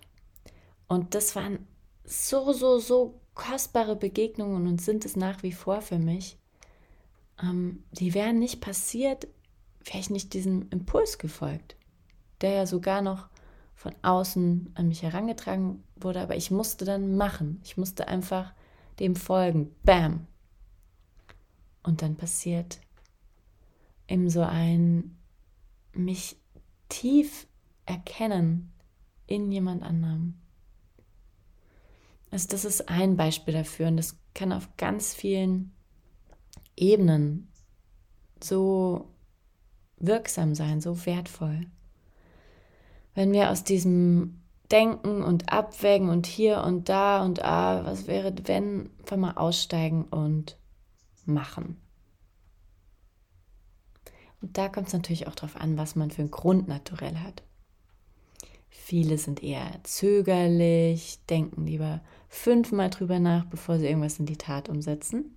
Und 0.87 1.13
das 1.13 1.35
waren 1.35 1.59
so, 2.03 2.53
so, 2.53 2.79
so 2.79 3.19
kostbare 3.35 3.95
Begegnungen 3.95 4.67
und 4.67 4.81
sind 4.81 5.05
es 5.05 5.15
nach 5.15 5.43
wie 5.43 5.51
vor 5.51 5.81
für 5.81 5.99
mich. 5.99 6.37
Ähm, 7.41 7.83
die 7.91 8.13
wären 8.13 8.39
nicht 8.39 8.61
passiert, 8.61 9.27
wäre 9.83 9.99
ich 9.99 10.09
nicht 10.09 10.33
diesem 10.33 10.69
Impuls 10.69 11.17
gefolgt, 11.17 11.75
der 12.41 12.51
ja 12.51 12.65
sogar 12.65 13.01
noch 13.01 13.27
von 13.75 13.93
außen 14.01 14.71
an 14.75 14.87
mich 14.87 15.03
herangetragen 15.03 15.83
wurde, 15.97 16.21
aber 16.21 16.35
ich 16.35 16.49
musste 16.49 16.85
dann 16.85 17.17
machen. 17.17 17.59
Ich 17.63 17.77
musste 17.77 18.07
einfach 18.07 18.53
dem 18.99 19.15
folgen. 19.15 19.75
Bam. 19.83 20.27
Und 21.83 22.01
dann 22.01 22.15
passiert 22.15 22.79
eben 24.07 24.29
so 24.29 24.41
ein 24.41 25.17
mich 25.93 26.37
tief 26.89 27.47
erkennen 27.85 28.71
in 29.27 29.51
jemand 29.51 29.83
anderem. 29.83 30.35
Also 32.31 32.47
das 32.49 32.65
ist 32.65 32.89
ein 32.89 33.15
Beispiel 33.15 33.53
dafür 33.53 33.87
und 33.87 33.97
das 33.97 34.17
kann 34.33 34.51
auf 34.51 34.75
ganz 34.77 35.13
vielen 35.13 35.71
Ebenen 36.75 37.47
so 38.43 39.09
wirksam 39.97 40.53
sein, 40.55 40.81
so 40.81 41.05
wertvoll. 41.05 41.67
Wenn 43.13 43.31
wir 43.31 43.49
aus 43.49 43.63
diesem 43.63 44.41
Denken 44.71 45.23
und 45.23 45.51
Abwägen 45.51 46.09
und 46.09 46.25
hier 46.25 46.63
und 46.63 46.89
da 46.89 47.23
und 47.23 47.43
ah, 47.43 47.85
was 47.85 48.07
wäre, 48.07 48.33
wenn, 48.45 48.89
einfach 48.99 49.17
mal 49.17 49.33
aussteigen 49.33 50.05
und 50.05 50.57
machen. 51.25 51.77
Und 54.41 54.57
da 54.57 54.69
kommt 54.69 54.87
es 54.87 54.93
natürlich 54.93 55.27
auch 55.27 55.35
darauf 55.35 55.55
an, 55.55 55.77
was 55.77 55.95
man 55.95 56.11
für 56.11 56.21
ein 56.21 56.31
Grundnaturell 56.31 57.17
hat. 57.17 57.43
Viele 58.69 59.17
sind 59.17 59.41
eher 59.41 59.79
zögerlich, 59.83 61.19
denken 61.29 61.65
lieber 61.65 62.01
fünfmal 62.27 62.89
drüber 62.89 63.19
nach, 63.19 63.45
bevor 63.45 63.79
sie 63.79 63.87
irgendwas 63.87 64.19
in 64.19 64.27
die 64.27 64.37
Tat 64.37 64.69
umsetzen. 64.69 65.35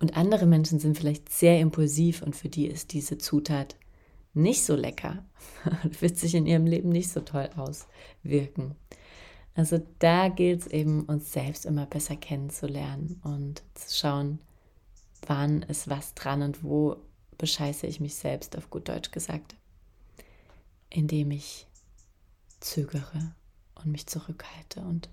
Und 0.00 0.16
andere 0.16 0.44
Menschen 0.44 0.78
sind 0.78 0.98
vielleicht 0.98 1.30
sehr 1.30 1.60
impulsiv 1.60 2.20
und 2.20 2.36
für 2.36 2.48
die 2.48 2.66
ist 2.66 2.92
diese 2.92 3.16
Zutat 3.16 3.76
nicht 4.34 4.64
so 4.64 4.74
lecker, 4.74 5.24
wird 6.00 6.16
sich 6.16 6.34
in 6.34 6.46
ihrem 6.46 6.66
Leben 6.66 6.88
nicht 6.88 7.10
so 7.10 7.20
toll 7.20 7.48
auswirken. 7.56 8.76
Also 9.54 9.80
da 10.00 10.28
gilt 10.28 10.62
es 10.62 10.66
eben, 10.66 11.04
uns 11.04 11.32
selbst 11.32 11.64
immer 11.64 11.86
besser 11.86 12.16
kennenzulernen 12.16 13.20
und 13.22 13.62
zu 13.74 13.96
schauen, 13.96 14.40
wann 15.26 15.62
ist 15.62 15.88
was 15.88 16.14
dran 16.14 16.42
und 16.42 16.64
wo 16.64 16.96
bescheiße 17.38 17.86
ich 17.86 18.00
mich 18.00 18.16
selbst, 18.16 18.56
auf 18.56 18.70
gut 18.70 18.88
Deutsch 18.88 19.12
gesagt, 19.12 19.54
indem 20.90 21.30
ich 21.30 21.66
zögere 22.60 23.34
und 23.76 23.86
mich 23.92 24.06
zurückhalte 24.06 24.80
und 24.80 25.08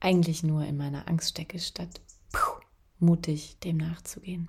eigentlich 0.00 0.42
nur 0.42 0.64
in 0.64 0.76
meiner 0.76 1.08
Angst 1.08 1.30
stecke, 1.30 1.58
statt 1.58 2.00
puh, 2.32 2.60
mutig 2.98 3.58
dem 3.60 3.76
nachzugehen. 3.76 4.48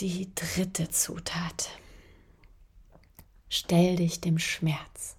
Die 0.00 0.34
dritte 0.34 0.88
Zutat. 0.88 1.68
Stell 3.50 3.96
dich 3.96 4.22
dem 4.22 4.38
Schmerz. 4.38 5.16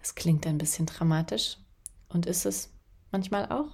Das 0.00 0.16
klingt 0.16 0.48
ein 0.48 0.58
bisschen 0.58 0.86
dramatisch 0.86 1.56
und 2.08 2.26
ist 2.26 2.44
es 2.44 2.70
manchmal 3.12 3.46
auch. 3.52 3.70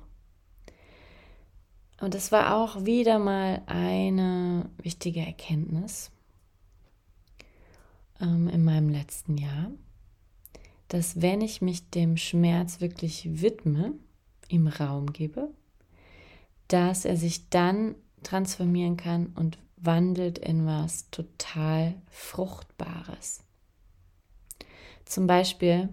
Und 2.02 2.14
es 2.14 2.32
war 2.32 2.54
auch 2.54 2.84
wieder 2.84 3.18
mal 3.18 3.62
eine 3.64 4.68
wichtige 4.76 5.20
Erkenntnis 5.20 6.10
ähm, 8.20 8.48
in 8.48 8.62
meinem 8.62 8.90
letzten 8.90 9.38
Jahr, 9.38 9.70
dass 10.88 11.22
wenn 11.22 11.40
ich 11.40 11.62
mich 11.62 11.88
dem 11.88 12.18
Schmerz 12.18 12.82
wirklich 12.82 13.40
widme, 13.40 13.94
ihm 14.50 14.66
Raum 14.66 15.14
gebe, 15.14 15.48
dass 16.68 17.06
er 17.06 17.16
sich 17.16 17.48
dann 17.48 17.94
transformieren 18.26 18.96
kann 18.96 19.26
und 19.36 19.58
wandelt 19.76 20.38
in 20.38 20.66
was 20.66 21.10
total 21.10 21.94
Fruchtbares. 22.10 23.44
Zum 25.04 25.26
Beispiel 25.26 25.88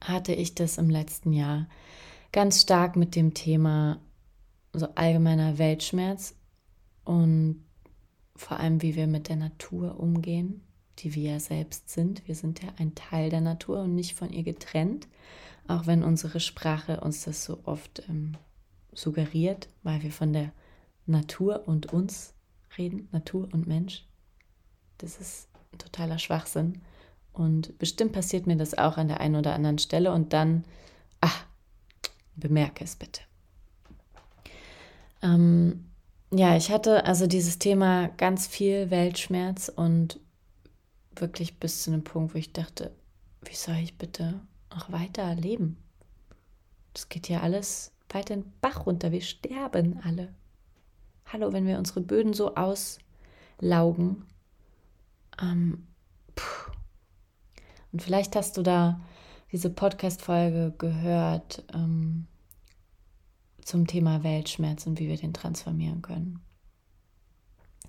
hatte 0.00 0.34
ich 0.34 0.54
das 0.54 0.78
im 0.78 0.90
letzten 0.90 1.32
Jahr 1.32 1.68
ganz 2.32 2.62
stark 2.62 2.96
mit 2.96 3.14
dem 3.14 3.34
Thema 3.34 4.00
so 4.72 4.88
allgemeiner 4.94 5.58
Weltschmerz 5.58 6.34
und 7.04 7.64
vor 8.34 8.58
allem, 8.58 8.82
wie 8.82 8.96
wir 8.96 9.06
mit 9.06 9.28
der 9.28 9.36
Natur 9.36 10.00
umgehen, 10.00 10.62
die 10.98 11.14
wir 11.14 11.32
ja 11.32 11.40
selbst 11.40 11.90
sind. 11.90 12.26
Wir 12.26 12.34
sind 12.34 12.62
ja 12.62 12.70
ein 12.78 12.94
Teil 12.94 13.30
der 13.30 13.42
Natur 13.42 13.82
und 13.82 13.94
nicht 13.94 14.16
von 14.16 14.32
ihr 14.32 14.42
getrennt, 14.42 15.06
auch 15.68 15.86
wenn 15.86 16.02
unsere 16.02 16.40
Sprache 16.40 17.00
uns 17.00 17.24
das 17.24 17.44
so 17.44 17.60
oft 17.64 18.02
ähm, 18.08 18.36
suggeriert, 18.92 19.68
weil 19.82 20.02
wir 20.02 20.10
von 20.10 20.32
der 20.32 20.52
Natur 21.06 21.66
und 21.66 21.92
uns 21.92 22.34
reden, 22.78 23.08
Natur 23.12 23.48
und 23.52 23.66
Mensch. 23.66 24.06
Das 24.98 25.18
ist 25.18 25.48
ein 25.72 25.78
totaler 25.78 26.18
Schwachsinn. 26.18 26.82
Und 27.32 27.78
bestimmt 27.78 28.12
passiert 28.12 28.46
mir 28.46 28.56
das 28.56 28.76
auch 28.76 28.98
an 28.98 29.08
der 29.08 29.20
einen 29.20 29.36
oder 29.36 29.54
anderen 29.54 29.78
Stelle 29.78 30.12
und 30.12 30.32
dann, 30.32 30.64
ach, 31.20 31.46
bemerke 32.36 32.84
es 32.84 32.96
bitte. 32.96 33.22
Ähm, 35.22 35.86
ja, 36.30 36.56
ich 36.56 36.70
hatte 36.70 37.04
also 37.04 37.26
dieses 37.26 37.58
Thema 37.58 38.08
ganz 38.08 38.46
viel 38.46 38.90
Weltschmerz 38.90 39.68
und 39.74 40.20
wirklich 41.16 41.58
bis 41.58 41.82
zu 41.82 41.90
einem 41.90 42.04
Punkt, 42.04 42.34
wo 42.34 42.38
ich 42.38 42.52
dachte, 42.52 42.94
wie 43.44 43.54
soll 43.54 43.76
ich 43.76 43.98
bitte 43.98 44.40
noch 44.70 44.90
weiter 44.92 45.34
leben? 45.34 45.76
Das 46.94 47.08
geht 47.08 47.28
ja 47.28 47.40
alles 47.40 47.92
weiter 48.08 48.34
in 48.34 48.42
den 48.42 48.52
Bach 48.60 48.86
runter. 48.86 49.12
Wir 49.12 49.20
sterben 49.20 50.00
alle. 50.02 50.34
Hallo, 51.26 51.52
wenn 51.52 51.66
wir 51.66 51.78
unsere 51.78 52.00
Böden 52.00 52.32
so 52.32 52.54
auslaugen. 52.54 54.24
Ähm, 55.40 55.86
und 57.92 58.02
vielleicht 58.02 58.36
hast 58.36 58.56
du 58.56 58.62
da 58.62 59.00
diese 59.50 59.70
Podcast-Folge 59.70 60.74
gehört. 60.78 61.64
Ähm, 61.74 62.26
zum 63.64 63.86
Thema 63.86 64.22
Weltschmerz 64.22 64.86
und 64.86 64.98
wie 64.98 65.08
wir 65.08 65.16
den 65.16 65.32
transformieren 65.32 66.02
können. 66.02 66.40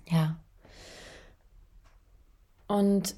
Ja. 0.08 0.38
Und 2.66 3.14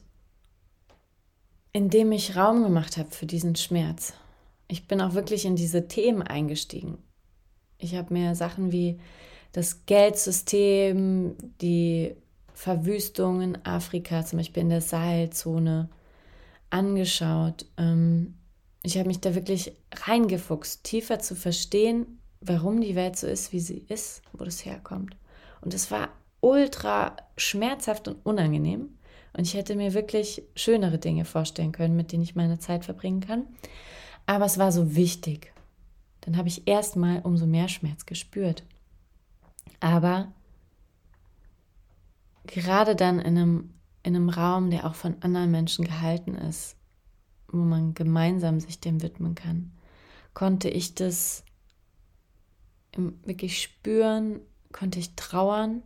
indem 1.73 2.13
ich 2.13 2.37
Raum 2.37 2.63
gemacht 2.63 2.97
habe 2.97 3.11
für 3.11 3.27
diesen 3.27 3.55
Schmerz, 3.57 4.15
ich 4.69 4.89
bin 4.89 5.01
auch 5.01 5.15
wirklich 5.15 5.45
in 5.45 5.57
diese 5.57 5.87
Themen 5.89 6.23
eingestiegen. 6.23 6.99
Ich 7.79 7.95
habe 7.95 8.13
mir 8.13 8.35
Sachen 8.35 8.73
wie 8.73 8.99
das 9.57 9.87
Geldsystem, 9.87 11.35
die 11.63 12.15
Verwüstung 12.53 13.41
in 13.41 13.65
Afrika, 13.65 14.23
zum 14.23 14.39
Beispiel 14.39 14.65
in 14.65 14.69
der 14.69 14.83
Sahelzone, 14.83 15.89
angeschaut. 16.69 17.65
Ähm, 17.79 18.35
ich 18.83 18.99
habe 18.99 19.09
mich 19.09 19.21
da 19.21 19.35
wirklich 19.35 19.73
reingefuchst, 19.95 20.85
tiefer 20.85 21.21
zu 21.21 21.35
verstehen, 21.35 22.21
warum 22.43 22.83
die 22.83 22.97
Welt 22.97 23.17
so 23.17 23.27
ist, 23.27 23.55
wie 23.55 23.61
sie 23.61 23.79
ist, 23.89 24.21
wo 24.35 24.45
das 24.45 24.67
herkommt. 24.67 25.17
Und 25.63 25.73
es 25.73 25.91
war 25.91 26.11
ultra 26.43 27.17
schmerzhaft 27.39 28.09
und 28.09 28.27
unangenehm. 28.27 28.91
Und 29.33 29.47
ich 29.47 29.55
hätte 29.55 29.75
mir 29.75 29.95
wirklich 29.95 30.43
schönere 30.55 30.99
Dinge 30.99 31.25
vorstellen 31.25 31.73
können, 31.73 31.97
mit 31.97 32.13
denen 32.13 32.25
ich 32.25 32.35
meine 32.35 32.59
Zeit 32.59 32.85
verbringen 32.85 33.21
kann. 33.21 33.45
Aber 34.27 34.45
es 34.45 34.59
war 34.59 34.71
so 34.71 34.97
wichtig. 34.97 35.55
Dann 36.21 36.37
habe 36.37 36.49
ich 36.49 36.69
erstmal 36.69 37.21
umso 37.23 37.47
mehr 37.47 37.69
Schmerz 37.69 38.05
gespürt. 38.05 38.63
Aber 39.81 40.33
gerade 42.47 42.97
dann 42.97 43.19
in 43.19 43.37
einem, 43.37 43.75
in 44.03 44.17
einem 44.17 44.29
Raum, 44.29 44.71
der 44.71 44.87
auch 44.87 44.95
von 44.95 45.17
anderen 45.23 45.51
Menschen 45.51 45.85
gehalten 45.85 46.35
ist, 46.35 46.77
wo 47.49 47.59
man 47.59 47.95
gemeinsam 47.95 48.61
sich 48.61 48.81
dem 48.81 49.03
widmen 49.03 49.35
kann, 49.35 49.73
konnte 50.35 50.69
ich 50.69 50.95
das 50.95 51.45
wirklich 52.97 53.63
spüren, 53.63 54.41
konnte 54.73 54.99
ich 54.99 55.15
trauern 55.17 55.83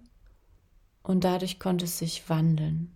und 1.02 1.24
dadurch 1.24 1.58
konnte 1.58 1.84
es 1.84 1.98
sich 1.98 2.28
wandeln 2.28 2.92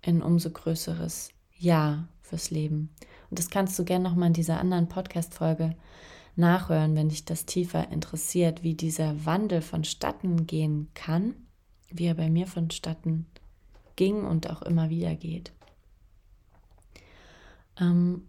in 0.00 0.22
umso 0.22 0.50
größeres 0.50 1.30
Ja 1.56 2.08
fürs 2.20 2.50
Leben. 2.50 2.90
Und 3.30 3.38
das 3.38 3.50
kannst 3.50 3.78
du 3.78 3.84
gerne 3.84 4.08
nochmal 4.08 4.28
in 4.28 4.34
dieser 4.34 4.58
anderen 4.58 4.88
Podcast-Folge 4.88 5.76
nachhören, 6.36 6.94
wenn 6.94 7.08
dich 7.08 7.24
das 7.24 7.46
tiefer 7.46 7.90
interessiert, 7.90 8.62
wie 8.62 8.74
dieser 8.74 9.24
Wandel 9.26 9.62
vonstatten 9.62 10.46
gehen 10.46 10.88
kann, 10.94 11.34
wie 11.90 12.06
er 12.06 12.14
bei 12.14 12.30
mir 12.30 12.46
vonstatten 12.46 13.26
ging 13.96 14.24
und 14.24 14.48
auch 14.50 14.62
immer 14.62 14.90
wieder 14.90 15.14
geht. 15.14 15.52
Ähm, 17.78 18.22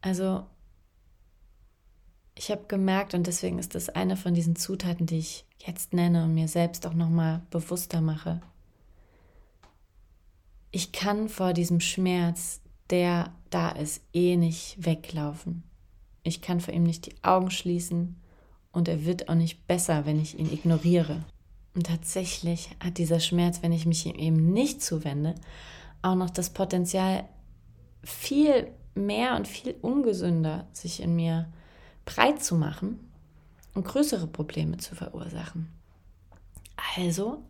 also 0.00 0.44
ich 2.34 2.50
habe 2.50 2.64
gemerkt 2.68 3.14
und 3.14 3.26
deswegen 3.26 3.58
ist 3.58 3.74
das 3.74 3.88
eine 3.88 4.16
von 4.16 4.34
diesen 4.34 4.54
Zutaten, 4.54 5.06
die 5.06 5.18
ich 5.18 5.44
jetzt 5.58 5.92
nenne 5.92 6.24
und 6.24 6.34
mir 6.34 6.48
selbst 6.48 6.86
auch 6.86 6.94
nochmal 6.94 7.42
bewusster 7.50 8.00
mache. 8.00 8.40
Ich 10.70 10.92
kann 10.92 11.28
vor 11.28 11.52
diesem 11.52 11.80
Schmerz, 11.80 12.60
der 12.90 13.32
da 13.50 13.70
ist, 13.70 14.02
eh 14.12 14.36
nicht 14.36 14.84
weglaufen. 14.84 15.64
Ich 16.28 16.42
kann 16.42 16.60
vor 16.60 16.74
ihm 16.74 16.84
nicht 16.84 17.06
die 17.06 17.14
Augen 17.22 17.50
schließen 17.50 18.16
und 18.70 18.86
er 18.86 19.04
wird 19.04 19.28
auch 19.28 19.34
nicht 19.34 19.66
besser, 19.66 20.06
wenn 20.06 20.20
ich 20.20 20.38
ihn 20.38 20.52
ignoriere. 20.52 21.24
Und 21.74 21.86
tatsächlich 21.86 22.70
hat 22.80 22.98
dieser 22.98 23.20
Schmerz, 23.20 23.62
wenn 23.62 23.72
ich 23.72 23.86
mich 23.86 24.04
ihm 24.06 24.14
eben 24.16 24.52
nicht 24.52 24.82
zuwende, 24.82 25.34
auch 26.02 26.14
noch 26.14 26.30
das 26.30 26.50
Potenzial, 26.50 27.28
viel 28.02 28.68
mehr 28.94 29.36
und 29.36 29.48
viel 29.48 29.74
ungesünder 29.80 30.66
sich 30.72 31.02
in 31.02 31.16
mir 31.16 31.48
breit 32.04 32.42
zu 32.42 32.56
machen 32.56 32.98
und 33.74 33.86
größere 33.86 34.26
Probleme 34.26 34.76
zu 34.76 34.94
verursachen. 34.94 35.68
Also 36.96 37.42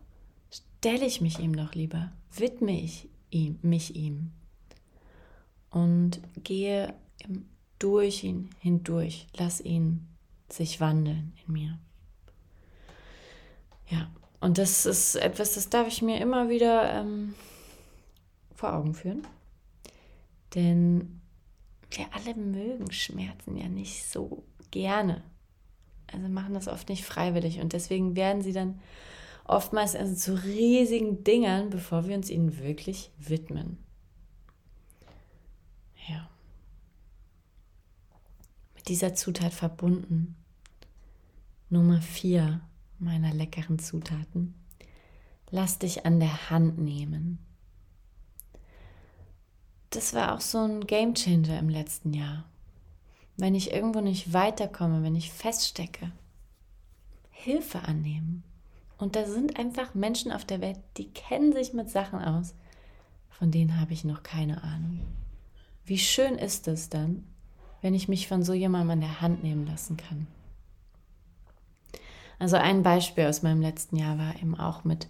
stelle 0.51 1.05
ich 1.05 1.21
mich 1.21 1.39
ihm 1.39 1.55
doch 1.55 1.73
lieber, 1.73 2.11
widme 2.31 2.79
ich 2.79 3.09
ihm, 3.29 3.59
mich 3.61 3.95
ihm 3.95 4.31
und 5.69 6.21
gehe 6.43 6.93
durch 7.79 8.23
ihn 8.23 8.49
hindurch, 8.59 9.27
lass 9.37 9.61
ihn 9.61 10.07
sich 10.49 10.79
wandeln 10.79 11.33
in 11.45 11.53
mir. 11.53 11.79
Ja, 13.87 14.09
und 14.39 14.57
das 14.57 14.85
ist 14.85 15.15
etwas, 15.15 15.53
das 15.53 15.69
darf 15.69 15.87
ich 15.87 16.01
mir 16.01 16.19
immer 16.19 16.49
wieder 16.49 16.93
ähm, 16.93 17.35
vor 18.53 18.73
Augen 18.73 18.93
führen. 18.93 19.25
Denn 20.55 21.21
wir 21.91 22.05
alle 22.13 22.35
mögen 22.35 22.91
Schmerzen 22.91 23.57
ja 23.57 23.67
nicht 23.67 24.05
so 24.05 24.43
gerne. 24.71 25.23
Also 26.11 26.27
machen 26.27 26.53
das 26.53 26.67
oft 26.67 26.89
nicht 26.89 27.05
freiwillig 27.05 27.59
und 27.59 27.73
deswegen 27.73 28.15
werden 28.15 28.41
sie 28.41 28.53
dann 28.53 28.79
oftmals 29.45 29.95
also 29.95 30.15
zu 30.15 30.43
riesigen 30.43 31.23
Dingern, 31.23 31.69
bevor 31.69 32.07
wir 32.07 32.15
uns 32.15 32.29
ihnen 32.29 32.59
wirklich 32.59 33.11
widmen. 33.17 33.77
Ja. 36.07 36.29
Dieser 38.89 39.15
Zutat 39.15 39.53
verbunden. 39.53 40.35
Nummer 41.69 42.01
vier 42.01 42.61
meiner 42.97 43.33
leckeren 43.33 43.79
Zutaten. 43.79 44.53
Lass 45.51 45.79
dich 45.79 46.05
an 46.05 46.19
der 46.19 46.49
Hand 46.49 46.77
nehmen. 46.77 47.39
Das 49.91 50.13
war 50.13 50.35
auch 50.35 50.41
so 50.41 50.59
ein 50.59 50.85
Gamechanger 50.85 51.57
im 51.57 51.69
letzten 51.69 52.13
Jahr 52.13 52.49
wenn 53.39 53.55
ich 53.55 53.71
irgendwo 53.71 54.01
nicht 54.01 54.33
weiterkomme, 54.33 55.01
wenn 55.01 55.15
ich 55.15 55.31
feststecke, 55.31 56.11
Hilfe 57.31 57.79
annehmen. 57.83 58.43
Und 58.97 59.15
da 59.15 59.25
sind 59.25 59.57
einfach 59.57 59.95
Menschen 59.95 60.31
auf 60.31 60.43
der 60.43 60.59
Welt, 60.59 60.79
die 60.97 61.09
kennen 61.09 61.53
sich 61.53 61.73
mit 61.73 61.89
Sachen 61.89 62.19
aus, 62.19 62.53
von 63.29 63.49
denen 63.49 63.79
habe 63.79 63.93
ich 63.93 64.03
noch 64.03 64.23
keine 64.23 64.61
Ahnung. 64.61 64.99
Wie 65.85 65.97
schön 65.97 66.35
ist 66.35 66.67
es 66.67 66.89
dann, 66.89 67.23
wenn 67.81 67.93
ich 67.93 68.07
mich 68.07 68.27
von 68.27 68.43
so 68.43 68.53
jemandem 68.53 68.91
an 68.91 69.01
der 69.01 69.21
Hand 69.21 69.43
nehmen 69.43 69.65
lassen 69.65 69.97
kann. 69.97 70.27
Also 72.39 72.55
ein 72.55 72.83
Beispiel 72.83 73.25
aus 73.25 73.43
meinem 73.43 73.61
letzten 73.61 73.97
Jahr 73.97 74.17
war 74.17 74.35
eben 74.35 74.55
auch 74.55 74.85
mit 74.85 75.07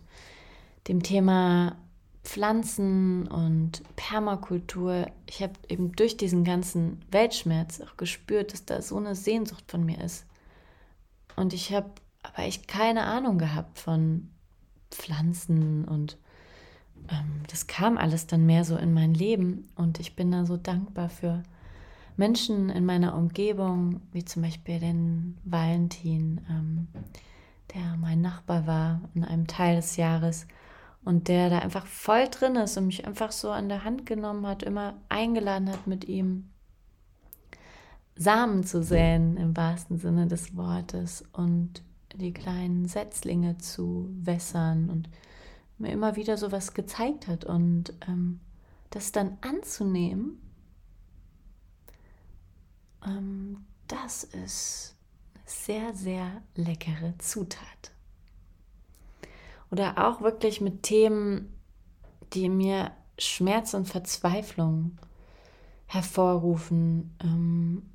dem 0.88 1.03
Thema 1.03 1.75
Pflanzen 2.23 3.27
und 3.27 3.84
Permakultur, 3.95 5.08
ich 5.27 5.41
habe 5.41 5.53
eben 5.67 5.93
durch 5.93 6.17
diesen 6.17 6.43
ganzen 6.43 7.01
Weltschmerz 7.12 7.82
auch 7.82 7.97
gespürt, 7.97 8.53
dass 8.53 8.65
da 8.65 8.82
so 8.82 8.97
eine 8.97 9.15
Sehnsucht 9.15 9.63
von 9.67 9.86
mir 9.86 10.01
ist. 10.03 10.25
Und 11.36 11.53
ich 11.53 11.71
habe 11.71 11.89
aber 12.23 12.39
echt 12.39 12.67
keine 12.67 13.03
Ahnung 13.03 13.38
gehabt 13.38 13.79
von 13.79 14.29
Pflanzen 14.91 15.86
und 15.86 16.17
ähm, 17.10 17.43
das 17.47 17.67
kam 17.67 17.97
alles 17.97 18.27
dann 18.27 18.45
mehr 18.45 18.65
so 18.65 18.75
in 18.75 18.93
mein 18.93 19.13
Leben 19.13 19.69
und 19.75 19.99
ich 19.99 20.15
bin 20.15 20.32
da 20.32 20.45
so 20.45 20.58
dankbar 20.58 21.10
für 21.10 21.43
Menschen 22.19 22.69
in 22.69 22.86
meiner 22.86 23.15
Umgebung, 23.15 24.01
wie 24.12 24.25
zum 24.25 24.41
Beispiel 24.41 24.77
den 24.77 25.38
Valentin, 25.45 26.41
ähm, 26.49 26.89
der 27.73 27.95
mein 27.95 28.19
Nachbar 28.19 28.67
war 28.67 29.01
in 29.15 29.23
einem 29.23 29.47
Teil 29.47 29.77
des 29.77 29.95
Jahres 29.95 30.45
und 31.05 31.29
der 31.29 31.49
da 31.49 31.60
einfach 31.60 31.86
voll 31.86 32.27
drin 32.27 32.58
ist 32.58 32.75
und 32.77 32.88
mich 32.88 33.08
einfach 33.08 33.32
so 33.32 33.51
an 33.51 33.69
der 33.69 33.86
Hand 33.86 34.05
genommen 34.05 34.45
hat, 34.45 34.63
immer 34.63 34.95
eingeladen 35.08 35.69
hat, 35.69 35.88
mit 35.88 36.10
ihm 36.10 36.49
Samen 38.17 38.65
zu 38.65 38.84
säen 38.84 39.38
im 39.38 39.55
wahrsten 39.55 39.97
Sinne 39.97 40.27
des 40.27 40.58
Wortes 40.58 41.23
und 41.32 41.84
die 42.15 42.34
kleinen 42.34 42.86
Setzlinge 42.86 43.60
zu 43.60 44.10
wässern 44.19 44.89
und 44.89 45.10
mir 45.77 45.93
immer 45.93 46.17
wieder 46.17 46.36
so 46.36 46.51
was 46.51 46.73
gezeigt 46.73 47.29
hat 47.29 47.45
und 47.45 47.93
ähm, 48.10 48.41
das 48.89 49.13
dann 49.13 49.38
anzunehmen, 49.39 50.49
ähm, 53.06 53.66
das 53.88 54.24
ist 54.24 54.96
sehr, 55.46 55.94
sehr 55.94 56.42
leckere 56.56 57.18
Zutat. 57.18 57.92
Oder 59.72 60.08
auch 60.08 60.22
wirklich 60.22 60.62
mit 60.62 60.84
Themen, 60.84 61.54
die 62.34 62.50
mir 62.50 62.92
Schmerz 63.18 63.74
und 63.74 63.88
Verzweiflung 63.88 64.98
hervorrufen, 65.88 67.16
ähm, 67.22 67.90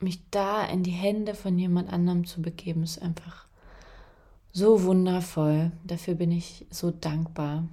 mich 0.00 0.28
da 0.30 0.64
in 0.64 0.82
die 0.82 0.90
Hände 0.90 1.34
von 1.34 1.58
jemand 1.58 1.92
anderem 1.92 2.26
zu 2.26 2.42
begeben, 2.42 2.82
ist 2.82 3.00
einfach 3.00 3.46
so 4.52 4.82
wundervoll. 4.82 5.72
Dafür 5.84 6.14
bin 6.14 6.32
ich 6.32 6.66
so 6.70 6.90
dankbar. 6.90 7.68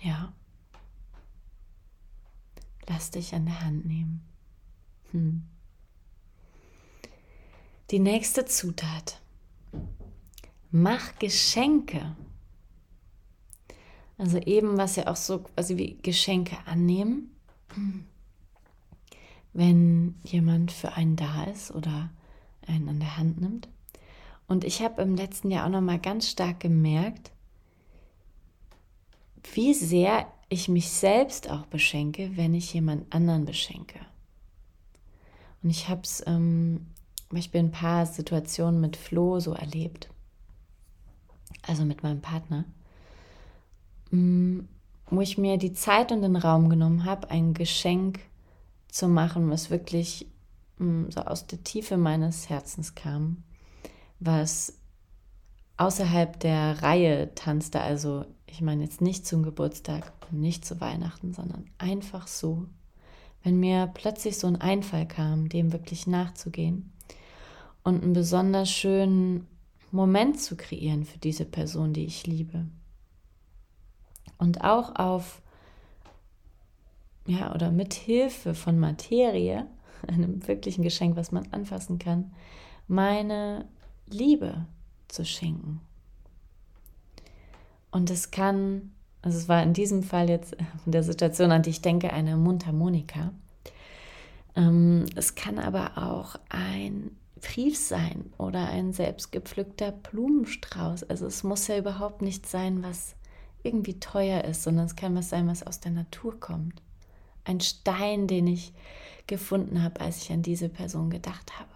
Ja. 0.00 0.32
Lass 2.86 3.10
dich 3.10 3.34
an 3.34 3.46
der 3.46 3.60
Hand 3.62 3.86
nehmen. 3.86 4.22
Hm. 5.14 5.44
Die 7.90 8.00
nächste 8.00 8.44
Zutat 8.44 9.20
mach 10.70 11.18
Geschenke. 11.20 12.16
Also 14.18 14.38
eben, 14.38 14.76
was 14.76 14.96
ja 14.96 15.06
auch 15.06 15.16
so 15.16 15.40
quasi 15.40 15.76
wie 15.76 15.98
Geschenke 16.02 16.56
annehmen. 16.66 17.30
Wenn 19.52 20.16
jemand 20.24 20.72
für 20.72 20.94
einen 20.94 21.14
da 21.14 21.44
ist 21.44 21.70
oder 21.70 22.10
einen 22.66 22.88
an 22.88 22.98
der 22.98 23.16
Hand 23.16 23.40
nimmt. 23.40 23.68
Und 24.48 24.64
ich 24.64 24.82
habe 24.82 25.00
im 25.00 25.14
letzten 25.14 25.50
Jahr 25.50 25.66
auch 25.66 25.70
noch 25.70 25.80
mal 25.80 26.00
ganz 26.00 26.28
stark 26.28 26.58
gemerkt, 26.58 27.30
wie 29.52 29.74
sehr 29.74 30.26
ich 30.48 30.68
mich 30.68 30.90
selbst 30.90 31.48
auch 31.48 31.66
beschenke, 31.66 32.36
wenn 32.36 32.54
ich 32.54 32.74
jemand 32.74 33.14
anderen 33.14 33.44
beschenke. 33.44 34.00
Und 35.64 35.70
ich 35.70 35.88
habe 35.88 36.02
es 36.04 36.22
ähm, 36.26 36.86
zum 37.28 37.36
Beispiel 37.36 37.60
ein 37.60 37.72
paar 37.72 38.04
Situationen 38.06 38.80
mit 38.80 38.96
Flo 38.96 39.40
so 39.40 39.54
erlebt. 39.54 40.10
Also 41.62 41.84
mit 41.84 42.02
meinem 42.02 42.20
Partner, 42.20 42.66
mm, 44.10 44.60
wo 45.10 45.20
ich 45.22 45.38
mir 45.38 45.56
die 45.56 45.72
Zeit 45.72 46.12
und 46.12 46.20
den 46.20 46.36
Raum 46.36 46.68
genommen 46.68 47.04
habe, 47.04 47.30
ein 47.30 47.54
Geschenk 47.54 48.20
zu 48.88 49.08
machen, 49.08 49.50
was 49.50 49.70
wirklich 49.70 50.26
mm, 50.78 51.04
so 51.08 51.22
aus 51.22 51.46
der 51.46 51.64
Tiefe 51.64 51.96
meines 51.96 52.50
Herzens 52.50 52.94
kam, 52.94 53.42
was 54.20 54.74
außerhalb 55.78 56.38
der 56.38 56.82
Reihe 56.82 57.34
tanzte, 57.34 57.80
also 57.80 58.26
ich 58.46 58.60
meine 58.60 58.84
jetzt 58.84 59.00
nicht 59.00 59.26
zum 59.26 59.42
Geburtstag 59.42 60.12
und 60.30 60.40
nicht 60.40 60.64
zu 60.64 60.80
Weihnachten, 60.80 61.32
sondern 61.32 61.64
einfach 61.78 62.28
so, 62.28 62.66
wenn 63.44 63.60
mir 63.60 63.90
plötzlich 63.92 64.38
so 64.38 64.46
ein 64.46 64.60
Einfall 64.60 65.06
kam, 65.06 65.48
dem 65.48 65.72
wirklich 65.72 66.06
nachzugehen 66.06 66.90
und 67.84 68.02
einen 68.02 68.14
besonders 68.14 68.70
schönen 68.70 69.46
Moment 69.92 70.40
zu 70.40 70.56
kreieren 70.56 71.04
für 71.04 71.18
diese 71.18 71.44
Person, 71.44 71.92
die 71.92 72.06
ich 72.06 72.26
liebe. 72.26 72.66
Und 74.38 74.64
auch 74.64 74.96
auf, 74.96 75.42
ja, 77.26 77.54
oder 77.54 77.70
mit 77.70 77.94
Hilfe 77.94 78.54
von 78.54 78.78
Materie, 78.80 79.66
einem 80.08 80.46
wirklichen 80.48 80.82
Geschenk, 80.82 81.14
was 81.14 81.30
man 81.30 81.46
anfassen 81.52 81.98
kann, 81.98 82.32
meine 82.88 83.66
Liebe 84.08 84.66
zu 85.08 85.24
schenken. 85.24 85.80
Und 87.90 88.10
es 88.10 88.30
kann, 88.30 88.92
also 89.24 89.38
es 89.38 89.48
war 89.48 89.62
in 89.62 89.72
diesem 89.72 90.02
Fall 90.02 90.28
jetzt 90.28 90.54
von 90.82 90.92
der 90.92 91.02
Situation, 91.02 91.50
an 91.50 91.62
die 91.62 91.70
ich 91.70 91.80
denke, 91.80 92.12
eine 92.12 92.36
Mundharmonika. 92.36 93.32
Ähm, 94.54 95.06
es 95.16 95.34
kann 95.34 95.58
aber 95.58 95.96
auch 95.96 96.36
ein 96.50 97.16
Brief 97.40 97.78
sein 97.78 98.34
oder 98.36 98.68
ein 98.68 98.92
selbstgepflückter 98.92 99.92
Blumenstrauß. 99.92 101.04
Also 101.04 101.26
es 101.26 101.42
muss 101.42 101.66
ja 101.68 101.78
überhaupt 101.78 102.20
nicht 102.20 102.46
sein, 102.46 102.82
was 102.82 103.16
irgendwie 103.62 103.98
teuer 103.98 104.44
ist, 104.44 104.62
sondern 104.62 104.84
es 104.84 104.94
kann 104.94 105.14
was 105.14 105.30
sein, 105.30 105.48
was 105.48 105.66
aus 105.66 105.80
der 105.80 105.92
Natur 105.92 106.38
kommt. 106.38 106.82
Ein 107.44 107.60
Stein, 107.60 108.26
den 108.26 108.46
ich 108.46 108.74
gefunden 109.26 109.82
habe, 109.82 110.02
als 110.02 110.22
ich 110.22 110.32
an 110.32 110.42
diese 110.42 110.68
Person 110.68 111.08
gedacht 111.08 111.58
habe. 111.58 111.70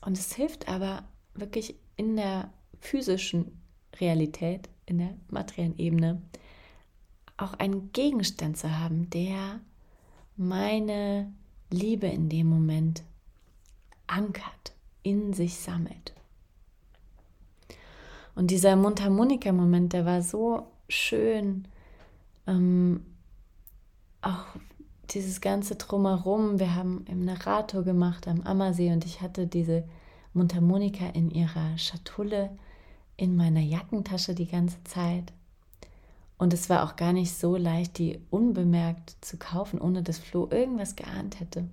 Und 0.00 0.16
es 0.16 0.34
hilft 0.34 0.66
aber 0.66 1.02
wirklich 1.34 1.74
in 1.96 2.16
der 2.16 2.50
physischen 2.80 3.60
Realität, 4.00 4.70
in 4.88 4.98
der 4.98 5.14
materiellen 5.28 5.78
Ebene, 5.78 6.22
auch 7.36 7.54
einen 7.54 7.92
Gegenstand 7.92 8.56
zu 8.56 8.78
haben, 8.78 9.10
der 9.10 9.60
meine 10.36 11.32
Liebe 11.70 12.06
in 12.06 12.28
dem 12.28 12.48
Moment 12.48 13.02
ankert, 14.06 14.72
in 15.02 15.32
sich 15.32 15.56
sammelt. 15.56 16.14
Und 18.34 18.50
dieser 18.50 18.76
Mundharmonika-Moment, 18.76 19.92
der 19.92 20.06
war 20.06 20.22
so 20.22 20.68
schön. 20.88 21.66
Ähm, 22.46 23.04
auch 24.22 24.46
dieses 25.10 25.40
ganze 25.40 25.76
Drumherum. 25.76 26.58
Wir 26.58 26.74
haben 26.74 27.04
im 27.08 27.24
Narrator 27.24 27.82
gemacht 27.82 28.28
am 28.28 28.42
Ammersee 28.42 28.92
und 28.92 29.04
ich 29.04 29.20
hatte 29.20 29.46
diese 29.46 29.84
Mundharmonika 30.34 31.06
in 31.08 31.30
ihrer 31.30 31.76
Schatulle 31.78 32.50
in 33.18 33.36
meiner 33.36 33.60
Jackentasche 33.60 34.34
die 34.34 34.46
ganze 34.46 34.82
Zeit. 34.84 35.32
Und 36.38 36.54
es 36.54 36.70
war 36.70 36.84
auch 36.84 36.96
gar 36.96 37.12
nicht 37.12 37.34
so 37.34 37.56
leicht, 37.56 37.98
die 37.98 38.20
unbemerkt 38.30 39.16
zu 39.20 39.36
kaufen, 39.36 39.80
ohne 39.80 40.02
dass 40.02 40.18
Flo 40.18 40.48
irgendwas 40.50 40.96
geahnt 40.96 41.40
hätte. 41.40 41.68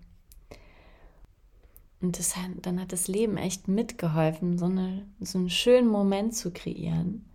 Und 2.02 2.20
das, 2.20 2.34
dann 2.62 2.82
hat 2.82 2.92
das 2.92 3.08
Leben 3.08 3.38
echt 3.38 3.68
mitgeholfen, 3.68 4.58
so, 4.58 4.66
eine, 4.66 5.06
so 5.22 5.38
einen 5.38 5.50
schönen 5.50 5.88
Moment 5.88 6.36
zu 6.36 6.52
kreieren, 6.52 7.26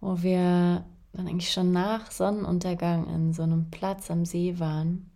wo 0.00 0.22
wir 0.22 0.84
dann 1.12 1.28
eigentlich 1.28 1.52
schon 1.52 1.72
nach 1.72 2.10
Sonnenuntergang 2.10 3.06
in 3.14 3.32
so 3.34 3.42
einem 3.42 3.70
Platz 3.70 4.10
am 4.10 4.24
See 4.24 4.58
waren. 4.58 5.10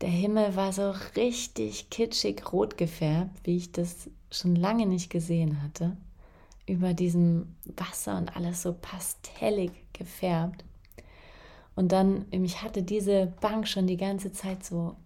Der 0.00 0.10
Himmel 0.10 0.56
war 0.56 0.72
so 0.72 0.92
richtig 1.16 1.90
kitschig 1.90 2.52
rot 2.52 2.76
gefärbt, 2.76 3.40
wie 3.44 3.56
ich 3.56 3.72
das 3.72 4.10
schon 4.30 4.56
lange 4.56 4.86
nicht 4.86 5.10
gesehen 5.10 5.62
hatte. 5.62 5.96
Über 6.66 6.94
diesem 6.94 7.56
Wasser 7.76 8.16
und 8.16 8.36
alles 8.36 8.62
so 8.62 8.72
pastellig 8.72 9.72
gefärbt. 9.92 10.64
Und 11.74 11.92
dann, 11.92 12.26
ich 12.30 12.62
hatte 12.62 12.82
diese 12.82 13.32
Bank 13.40 13.66
schon 13.66 13.86
die 13.86 13.96
ganze 13.96 14.32
Zeit 14.32 14.64
so 14.64 14.96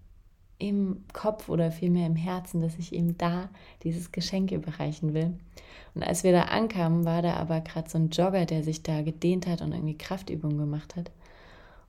im 0.58 1.04
Kopf 1.12 1.48
oder 1.48 1.70
vielmehr 1.70 2.06
im 2.06 2.16
Herzen, 2.16 2.60
dass 2.60 2.78
ich 2.78 2.92
ihm 2.92 3.16
da 3.18 3.48
dieses 3.82 4.12
Geschenk 4.12 4.52
überreichen 4.52 5.12
will. 5.14 5.38
Und 5.94 6.02
als 6.02 6.24
wir 6.24 6.32
da 6.32 6.42
ankamen, 6.42 7.04
war 7.04 7.22
da 7.22 7.34
aber 7.34 7.60
gerade 7.60 7.88
so 7.88 7.98
ein 7.98 8.10
Jogger, 8.10 8.46
der 8.46 8.62
sich 8.62 8.82
da 8.82 9.02
gedehnt 9.02 9.46
hat 9.46 9.60
und 9.60 9.72
irgendwie 9.72 9.98
Kraftübungen 9.98 10.58
gemacht 10.58 10.96
hat. 10.96 11.10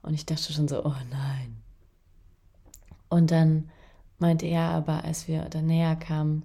Und 0.02 0.14
ich 0.14 0.26
dachte 0.26 0.52
schon 0.52 0.68
so, 0.68 0.84
oh 0.84 0.94
nein. 1.10 1.56
Und 3.08 3.30
dann 3.30 3.70
meinte 4.18 4.46
er 4.46 4.70
aber, 4.70 5.04
als 5.04 5.28
wir 5.28 5.42
da 5.48 5.62
näher 5.62 5.96
kamen, 5.96 6.44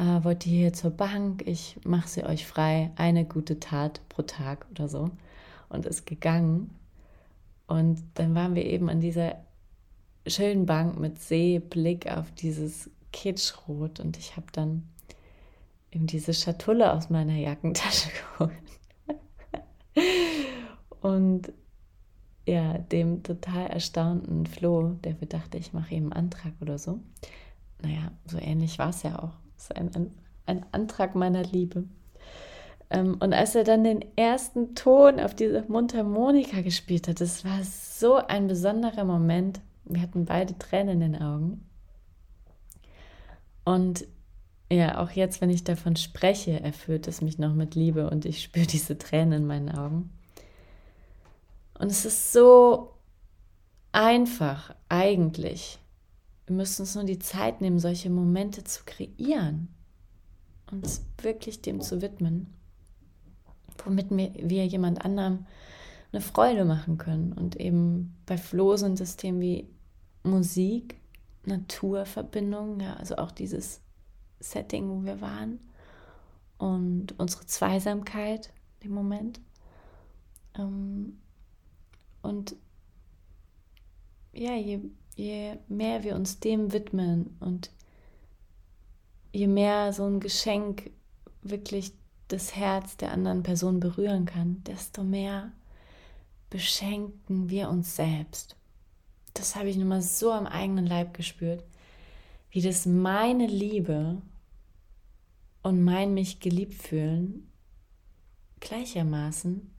äh, 0.00 0.24
wollt 0.24 0.46
ihr 0.46 0.58
hier 0.58 0.72
zur 0.72 0.90
Bank? 0.90 1.42
Ich 1.46 1.78
mache 1.84 2.08
sie 2.08 2.24
euch 2.24 2.46
frei. 2.46 2.90
Eine 2.96 3.24
gute 3.24 3.60
Tat 3.60 4.00
pro 4.08 4.22
Tag 4.22 4.66
oder 4.70 4.88
so. 4.88 5.10
Und 5.68 5.86
ist 5.86 6.06
gegangen. 6.06 6.70
Und 7.66 8.02
dann 8.14 8.34
waren 8.34 8.54
wir 8.54 8.64
eben 8.64 8.88
an 8.88 9.00
dieser 9.00 9.36
schönen 10.26 10.66
Bank 10.66 10.98
mit 10.98 11.20
Seeblick 11.20 12.10
auf 12.10 12.32
dieses 12.32 12.90
Kitschrot 13.12 14.00
und 14.00 14.18
ich 14.18 14.36
habe 14.36 14.46
dann 14.52 14.88
eben 15.92 16.06
diese 16.06 16.34
Schatulle 16.34 16.92
aus 16.92 17.10
meiner 17.10 17.36
Jackentasche 17.36 18.10
geholt. 18.38 18.52
und 21.00 21.52
ja, 22.46 22.78
dem 22.78 23.22
total 23.22 23.68
erstaunten 23.68 24.46
Flo, 24.46 24.94
der 25.04 25.14
dachte, 25.14 25.58
ich 25.58 25.72
mache 25.72 25.94
ihm 25.94 26.04
einen 26.04 26.12
Antrag 26.12 26.52
oder 26.60 26.78
so. 26.78 26.98
Naja, 27.82 28.10
so 28.26 28.38
ähnlich 28.38 28.78
war 28.78 28.90
es 28.90 29.02
ja 29.02 29.18
auch. 29.18 29.49
Es 29.60 29.64
ist 29.64 29.76
ein, 29.76 29.94
ein, 29.94 30.14
ein 30.46 30.66
Antrag 30.72 31.14
meiner 31.14 31.42
Liebe. 31.42 31.84
Ähm, 32.88 33.18
und 33.20 33.34
als 33.34 33.54
er 33.54 33.64
dann 33.64 33.84
den 33.84 34.04
ersten 34.16 34.74
Ton 34.74 35.20
auf 35.20 35.34
diese 35.34 35.64
Mundharmonika 35.68 36.62
gespielt 36.62 37.08
hat, 37.08 37.20
das 37.20 37.44
war 37.44 37.62
so 37.62 38.16
ein 38.16 38.46
besonderer 38.46 39.04
Moment. 39.04 39.60
Wir 39.84 40.00
hatten 40.00 40.24
beide 40.24 40.56
Tränen 40.58 41.02
in 41.02 41.12
den 41.12 41.22
Augen. 41.22 41.68
Und 43.64 44.06
ja, 44.72 44.98
auch 45.02 45.10
jetzt, 45.10 45.42
wenn 45.42 45.50
ich 45.50 45.62
davon 45.62 45.96
spreche, 45.96 46.60
erfüllt 46.60 47.06
es 47.06 47.20
mich 47.20 47.38
noch 47.38 47.52
mit 47.52 47.74
Liebe 47.74 48.08
und 48.08 48.24
ich 48.24 48.42
spüre 48.42 48.66
diese 48.66 48.96
Tränen 48.96 49.42
in 49.42 49.46
meinen 49.46 49.68
Augen. 49.68 50.10
Und 51.78 51.90
es 51.90 52.06
ist 52.06 52.32
so 52.32 52.94
einfach, 53.92 54.74
eigentlich. 54.88 55.78
Wir 56.50 56.56
müssen 56.56 56.82
uns 56.82 56.96
nur 56.96 57.04
die 57.04 57.20
Zeit 57.20 57.60
nehmen, 57.60 57.78
solche 57.78 58.10
Momente 58.10 58.64
zu 58.64 58.82
kreieren 58.84 59.68
und 60.68 60.84
wirklich 61.22 61.62
dem 61.62 61.80
zu 61.80 62.02
widmen, 62.02 62.52
womit 63.84 64.10
wir 64.10 64.66
jemand 64.66 65.04
anderem 65.04 65.46
eine 66.10 66.20
Freude 66.20 66.64
machen 66.64 66.98
können. 66.98 67.32
Und 67.34 67.54
eben 67.54 68.16
bei 68.26 68.36
Flo 68.36 68.76
sind 68.76 69.00
es 69.00 69.16
Themen 69.16 69.40
wie 69.40 69.68
Musik, 70.24 70.96
Naturverbindung, 71.44 72.80
ja, 72.80 72.94
also 72.94 73.18
auch 73.18 73.30
dieses 73.30 73.80
Setting, 74.40 74.88
wo 74.90 75.04
wir 75.04 75.20
waren 75.20 75.60
und 76.58 77.16
unsere 77.20 77.46
Zweisamkeit 77.46 78.52
im 78.80 78.90
Moment. 78.90 79.40
Ähm, 80.58 81.20
und 82.22 82.56
ja, 84.32 84.56
je, 84.56 84.80
je 85.16 85.56
mehr 85.68 86.02
wir 86.04 86.14
uns 86.14 86.40
dem 86.40 86.72
widmen 86.72 87.36
und 87.40 87.70
je 89.32 89.46
mehr 89.46 89.92
so 89.92 90.04
ein 90.04 90.20
Geschenk 90.20 90.90
wirklich 91.42 91.92
das 92.28 92.54
Herz 92.54 92.96
der 92.96 93.12
anderen 93.12 93.42
Person 93.42 93.80
berühren 93.80 94.24
kann, 94.24 94.62
desto 94.64 95.02
mehr 95.02 95.52
beschenken 96.48 97.50
wir 97.50 97.68
uns 97.68 97.96
selbst 97.96 98.56
das 99.34 99.56
habe 99.56 99.68
ich 99.68 99.76
nun 99.76 99.88
mal 99.88 100.02
so 100.02 100.32
am 100.32 100.46
eigenen 100.46 100.86
Leib 100.86 101.14
gespürt, 101.14 101.64
wie 102.50 102.62
das 102.62 102.86
meine 102.86 103.46
Liebe 103.46 104.20
und 105.62 105.82
mein 105.82 106.14
mich 106.14 106.40
geliebt 106.40 106.74
fühlen 106.74 107.46
gleichermaßen 108.60 109.74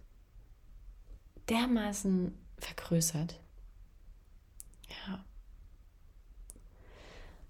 dermaßen 1.50 2.34
vergrößert. 2.58 3.40
Ja. 4.90 5.24
Also 5.24 5.26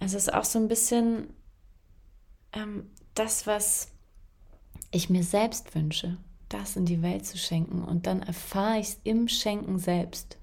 es 0.01 0.15
ist 0.15 0.33
auch 0.33 0.43
so 0.43 0.59
ein 0.59 0.67
bisschen 0.67 1.27
ähm, 2.53 2.89
das, 3.13 3.45
was 3.45 3.89
ich 4.89 5.09
mir 5.09 5.23
selbst 5.23 5.75
wünsche, 5.75 6.17
das 6.49 6.75
in 6.75 6.85
die 6.85 7.01
Welt 7.01 7.25
zu 7.25 7.37
schenken 7.37 7.83
und 7.83 8.07
dann 8.07 8.23
erfahre 8.23 8.79
ich 8.79 8.87
es 8.87 8.99
im 9.03 9.27
Schenken 9.27 9.77
selbst. 9.77 10.37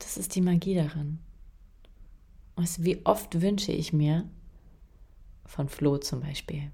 Das 0.00 0.16
ist 0.16 0.34
die 0.34 0.40
Magie 0.40 0.74
daran. 0.74 1.20
Weißt, 2.56 2.82
wie 2.82 3.06
oft 3.06 3.40
wünsche 3.40 3.72
ich 3.72 3.92
mir, 3.92 4.28
von 5.46 5.68
Flo 5.68 5.98
zum 5.98 6.20
Beispiel, 6.20 6.72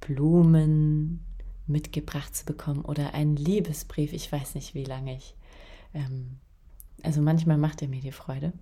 Blumen 0.00 1.24
mitgebracht 1.66 2.36
zu 2.36 2.44
bekommen 2.44 2.84
oder 2.84 3.14
einen 3.14 3.36
Liebesbrief. 3.36 4.12
Ich 4.12 4.30
weiß 4.30 4.54
nicht, 4.54 4.74
wie 4.74 4.84
lange 4.84 5.16
ich. 5.16 5.34
Ähm, 5.94 6.36
also 7.02 7.22
manchmal 7.22 7.56
macht 7.56 7.80
er 7.80 7.88
mir 7.88 8.02
die 8.02 8.12
Freude. 8.12 8.52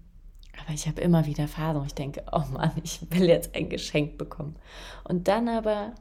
Aber 0.61 0.73
ich 0.73 0.87
habe 0.87 1.01
immer 1.01 1.27
wieder 1.27 1.49
Phasen, 1.49 1.81
wo 1.81 1.87
ich 1.87 1.95
denke, 1.95 2.25
oh 2.31 2.45
Mann, 2.53 2.73
ich 2.83 3.01
will 3.11 3.29
jetzt 3.29 3.55
ein 3.55 3.69
Geschenk 3.69 4.19
bekommen. 4.19 4.57
Und 5.05 5.29
dann 5.29 5.49
aber, 5.49 5.95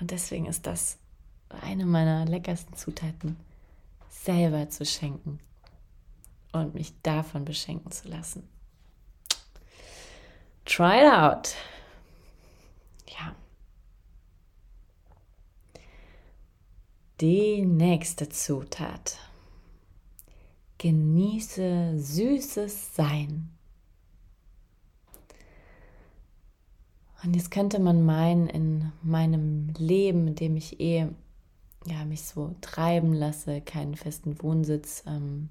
und 0.00 0.10
deswegen 0.10 0.46
ist 0.46 0.66
das 0.66 0.98
eine 1.62 1.86
meiner 1.86 2.24
leckersten 2.24 2.76
Zutaten, 2.76 3.36
selber 4.08 4.68
zu 4.70 4.84
schenken 4.84 5.40
und 6.52 6.74
mich 6.74 7.00
davon 7.02 7.44
beschenken 7.44 7.90
zu 7.90 8.08
lassen. 8.08 8.48
Try 10.64 11.00
it 11.00 11.12
out. 11.12 11.54
Ja. 13.06 13.34
Die 17.20 17.64
nächste 17.64 18.28
Zutat. 18.28 19.18
Genieße 20.84 21.98
süßes 21.98 22.94
Sein. 22.94 23.48
Und 27.22 27.34
jetzt 27.34 27.50
könnte 27.50 27.78
man 27.78 28.04
meinen, 28.04 28.48
in 28.48 28.92
meinem 29.02 29.72
Leben, 29.78 30.28
in 30.28 30.34
dem 30.34 30.58
ich 30.58 30.80
eh 30.80 31.08
ja, 31.86 32.04
mich 32.04 32.24
so 32.24 32.54
treiben 32.60 33.14
lasse, 33.14 33.62
keinen 33.62 33.94
festen 33.96 34.42
Wohnsitz, 34.42 35.04
ähm, 35.06 35.48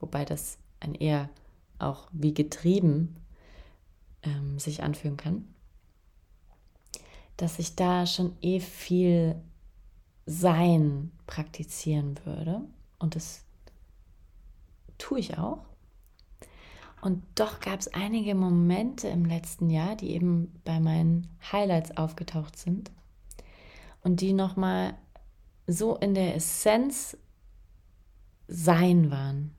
wobei 0.00 0.24
das 0.24 0.58
ein 0.80 0.96
eher 0.96 1.30
auch 1.78 2.08
wie 2.10 2.34
getrieben 2.34 3.14
ähm, 4.24 4.58
sich 4.58 4.82
anfühlen 4.82 5.16
kann, 5.16 5.44
dass 7.36 7.60
ich 7.60 7.76
da 7.76 8.06
schon 8.06 8.32
eh 8.40 8.58
viel 8.58 9.36
Sein 10.26 11.12
praktizieren 11.28 12.18
würde. 12.24 12.60
Und 12.98 13.14
das 13.14 13.43
tue 14.98 15.20
ich 15.20 15.38
auch. 15.38 15.64
Und 17.00 17.22
doch 17.34 17.60
gab 17.60 17.80
es 17.80 17.92
einige 17.92 18.34
Momente 18.34 19.08
im 19.08 19.26
letzten 19.26 19.68
Jahr, 19.68 19.94
die 19.94 20.12
eben 20.12 20.58
bei 20.64 20.80
meinen 20.80 21.28
Highlights 21.52 21.96
aufgetaucht 21.96 22.58
sind 22.58 22.90
und 24.02 24.20
die 24.20 24.32
nochmal 24.32 24.94
so 25.66 25.96
in 25.96 26.14
der 26.14 26.34
Essenz 26.34 27.16
sein 28.48 29.10
waren. 29.10 29.54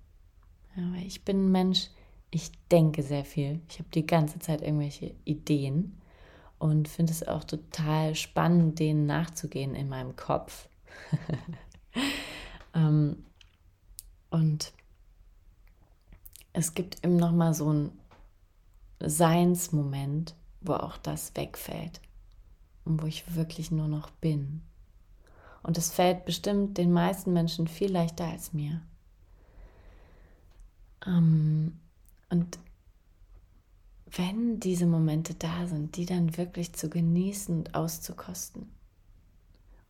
Ja, 0.76 0.91
weil 0.93 1.06
ich 1.06 1.24
bin 1.24 1.45
ein 1.45 1.52
Mensch, 1.52 1.89
ich 2.32 2.52
denke 2.71 3.04
sehr 3.04 3.26
viel. 3.26 3.62
Ich 3.69 3.80
habe 3.80 3.89
die 3.93 4.06
ganze 4.06 4.39
Zeit 4.39 4.62
irgendwelche 4.62 5.13
Ideen 5.24 6.02
und 6.58 6.88
finde 6.88 7.12
es 7.12 7.28
auch 7.28 7.43
total 7.43 8.15
spannend, 8.15 8.80
denen 8.80 9.06
nachzugehen 9.06 9.76
in 9.76 9.88
meinem 9.88 10.15
Kopf. 10.15 10.67
ähm, 12.74 13.24
und 14.30 14.74
es 16.56 16.74
gibt 16.74 17.04
eben 17.04 17.18
noch 17.18 17.34
mal 17.34 17.54
so 17.54 17.70
einen 17.70 17.91
Seinsmoment, 19.02 20.36
wo 20.62 20.74
auch 20.74 20.98
das 20.98 21.36
wegfällt 21.36 22.00
und 22.86 23.02
wo 23.02 23.08
ich 23.08 23.36
wirklich 23.36 23.72
nur 23.72 23.89
noch 23.89 24.10
bin. 24.10 24.62
Und 25.63 25.78
es 25.78 25.91
fällt 25.91 26.24
bestimmt 26.24 26.78
den 26.78 26.94
meisten 26.94 27.34
Menschen 27.34 27.68
viel 27.68 27.91
leichter 27.91 28.26
als 28.26 28.54
mir. 28.54 28.82
Ähm, 31.06 31.78
und 32.30 32.58
wenn 34.06 34.62
diese 34.62 34.86
Momente 34.86 35.34
da 35.34 35.68
sind, 35.68 35.98
die 35.98 36.06
dann 36.06 36.38
wirklich 36.38 36.72
zu 36.72 36.89
genießen 36.89 37.54
und 37.58 37.76
auszukosten. 37.76 38.72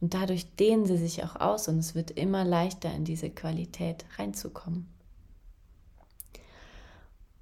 Und 0.02 0.16
dadurch 0.16 0.56
dehnen 0.56 0.88
sie 0.88 0.98
sich 0.98 1.24
auch 1.24 1.36
aus 1.36 1.68
und 1.68 1.78
es 1.78 1.94
wird 1.94 2.10
immer 2.12 2.44
leichter 2.44 2.92
in 2.92 3.06
diese 3.06 3.30
Qualität 3.30 4.06
reinzukommen. 4.18 4.95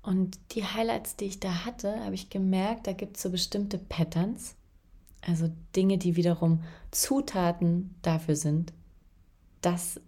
Und 0.04 0.38
die 0.52 0.66
Highlights, 0.66 1.16
die 1.16 1.26
ich 1.26 1.39
da 1.39 1.66
hatte, 1.66 2.04
habe 2.04 2.13
ich 2.13 2.30
gemerkt, 2.30 2.88
da 2.88 2.94
gibt 2.94 3.16
es 3.16 3.24
so 3.24 3.30
bestimmte 3.30 3.78
Patterns, 3.78 4.56
also 5.22 5.50
Dinge, 5.76 5.98
die 5.98 6.18
wiederum 6.18 6.62
Zutaten 6.92 7.96
dafür 8.02 8.36
sind, 8.36 8.74
dass 9.62 10.02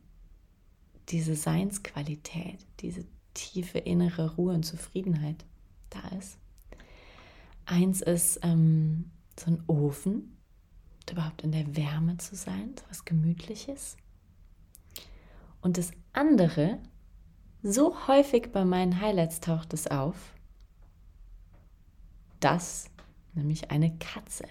diese 1.09 1.35
Seinsqualität, 1.35 2.59
diese 2.81 3.05
tiefe 3.33 3.79
innere 3.79 4.35
Ruhe 4.35 4.53
und 4.53 4.63
Zufriedenheit 4.63 5.45
da 5.89 6.17
ist. 6.17 6.37
Eins 7.65 8.01
ist 8.01 8.39
ähm, 8.43 9.11
so 9.39 9.51
ein 9.51 9.63
Ofen, 9.67 10.35
überhaupt 11.09 11.43
in 11.43 11.51
der 11.51 11.75
Wärme 11.75 12.17
zu 12.17 12.35
sein, 12.35 12.73
so 12.77 12.83
was 12.89 13.05
Gemütliches. 13.05 13.95
Und 15.61 15.77
das 15.77 15.91
andere, 16.13 16.79
so 17.65 18.07
häufig 18.07 18.51
bei 18.51 18.63
meinen 18.63 19.01
Highlights 19.01 19.39
taucht 19.39 19.73
es 19.73 19.87
auf, 19.87 20.15
das 22.39 22.85
nämlich 23.33 23.71
eine 23.71 23.97
Katze. 23.97 24.45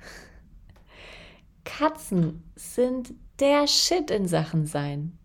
Katzen 1.64 2.42
sind 2.56 3.12
der 3.38 3.66
Shit 3.66 4.10
in 4.10 4.26
Sachen 4.26 4.64
sein. 4.66 5.18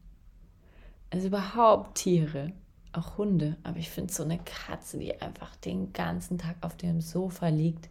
Also 1.10 1.28
überhaupt 1.28 2.00
Tiere 2.00 2.52
auch 2.92 3.18
Hunde, 3.18 3.56
aber 3.64 3.78
ich 3.78 3.90
finde 3.90 4.14
so 4.14 4.24
eine 4.24 4.40
Katze, 4.40 4.98
die 4.98 5.22
einfach 5.22 5.56
den 5.56 5.94
ganzen 5.94 6.38
Tag 6.38 6.58
auf 6.60 6.76
dem 6.76 7.00
Sofa 7.00 7.48
liegt. 7.48 7.90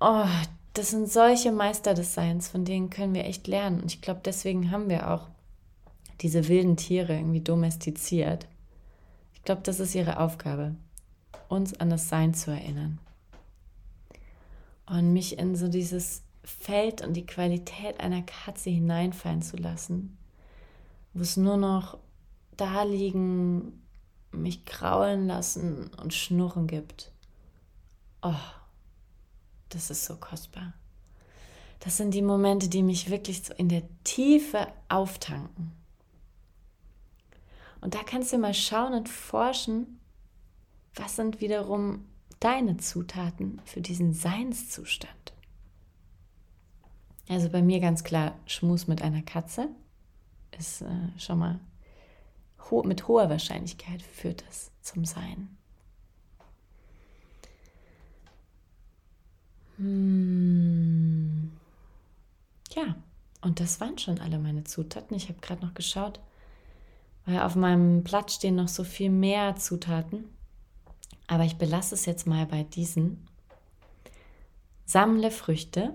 Oh, 0.00 0.26
das 0.74 0.90
sind 0.90 1.10
solche 1.10 1.52
Meister 1.52 1.94
des 1.94 2.12
Seins, 2.12 2.48
von 2.48 2.66
denen 2.66 2.90
können 2.90 3.14
wir 3.14 3.24
echt 3.24 3.46
lernen. 3.46 3.80
Und 3.80 3.94
ich 3.94 4.02
glaube, 4.02 4.20
deswegen 4.22 4.70
haben 4.70 4.90
wir 4.90 5.10
auch 5.10 5.28
diese 6.20 6.48
wilden 6.48 6.76
Tiere 6.76 7.14
irgendwie 7.14 7.40
domestiziert. 7.40 8.46
Ich 9.34 9.42
glaube, 9.42 9.62
das 9.62 9.80
ist 9.80 9.94
ihre 9.94 10.18
Aufgabe, 10.18 10.74
uns 11.48 11.78
an 11.78 11.90
das 11.90 12.08
Sein 12.08 12.34
zu 12.34 12.50
erinnern. 12.50 12.98
Und 14.86 15.12
mich 15.12 15.38
in 15.38 15.54
so 15.54 15.68
dieses 15.68 16.22
Feld 16.44 17.06
und 17.06 17.14
die 17.14 17.26
Qualität 17.26 18.00
einer 18.00 18.22
Katze 18.22 18.70
hineinfallen 18.70 19.42
zu 19.42 19.56
lassen, 19.56 20.16
wo 21.12 21.22
es 21.22 21.36
nur 21.36 21.56
noch 21.56 21.98
da 22.56 22.82
liegen, 22.82 23.82
mich 24.32 24.64
kraulen 24.64 25.26
lassen 25.26 25.90
und 26.00 26.14
Schnurren 26.14 26.66
gibt. 26.66 27.12
Oh, 28.22 28.34
das 29.68 29.90
ist 29.90 30.04
so 30.04 30.16
kostbar. 30.16 30.72
Das 31.80 31.96
sind 31.96 32.12
die 32.12 32.22
Momente, 32.22 32.68
die 32.68 32.82
mich 32.82 33.10
wirklich 33.10 33.44
so 33.44 33.54
in 33.54 33.68
der 33.68 33.82
Tiefe 34.04 34.66
auftanken. 34.88 35.77
Und 37.80 37.94
da 37.94 38.00
kannst 38.04 38.32
du 38.32 38.38
mal 38.38 38.54
schauen 38.54 38.94
und 38.94 39.08
forschen, 39.08 40.00
was 40.94 41.16
sind 41.16 41.40
wiederum 41.40 42.04
deine 42.40 42.76
Zutaten 42.76 43.60
für 43.64 43.80
diesen 43.80 44.12
Seinszustand. 44.12 45.32
Also 47.28 47.50
bei 47.50 47.62
mir 47.62 47.80
ganz 47.80 48.04
klar 48.04 48.34
Schmus 48.46 48.86
mit 48.86 49.02
einer 49.02 49.22
Katze 49.22 49.68
ist 50.58 50.82
äh, 50.82 50.86
schon 51.18 51.38
mal 51.38 51.60
ho 52.70 52.82
mit 52.82 53.06
hoher 53.06 53.30
Wahrscheinlichkeit 53.30 54.02
führt 54.02 54.44
es 54.48 54.70
zum 54.80 55.04
Sein. 55.04 55.56
Hm. 59.76 61.52
Ja, 62.74 62.96
und 63.42 63.60
das 63.60 63.80
waren 63.80 63.98
schon 63.98 64.20
alle 64.20 64.38
meine 64.38 64.64
Zutaten. 64.64 65.16
Ich 65.16 65.28
habe 65.28 65.40
gerade 65.40 65.64
noch 65.64 65.74
geschaut, 65.74 66.20
weil 67.28 67.40
auf 67.40 67.56
meinem 67.56 68.02
Blatt 68.04 68.32
stehen 68.32 68.54
noch 68.54 68.68
so 68.68 68.84
viel 68.84 69.10
mehr 69.10 69.54
Zutaten. 69.56 70.24
Aber 71.26 71.44
ich 71.44 71.58
belasse 71.58 71.94
es 71.94 72.06
jetzt 72.06 72.26
mal 72.26 72.46
bei 72.46 72.62
diesen. 72.62 73.28
Sammle 74.86 75.30
Früchte, 75.30 75.92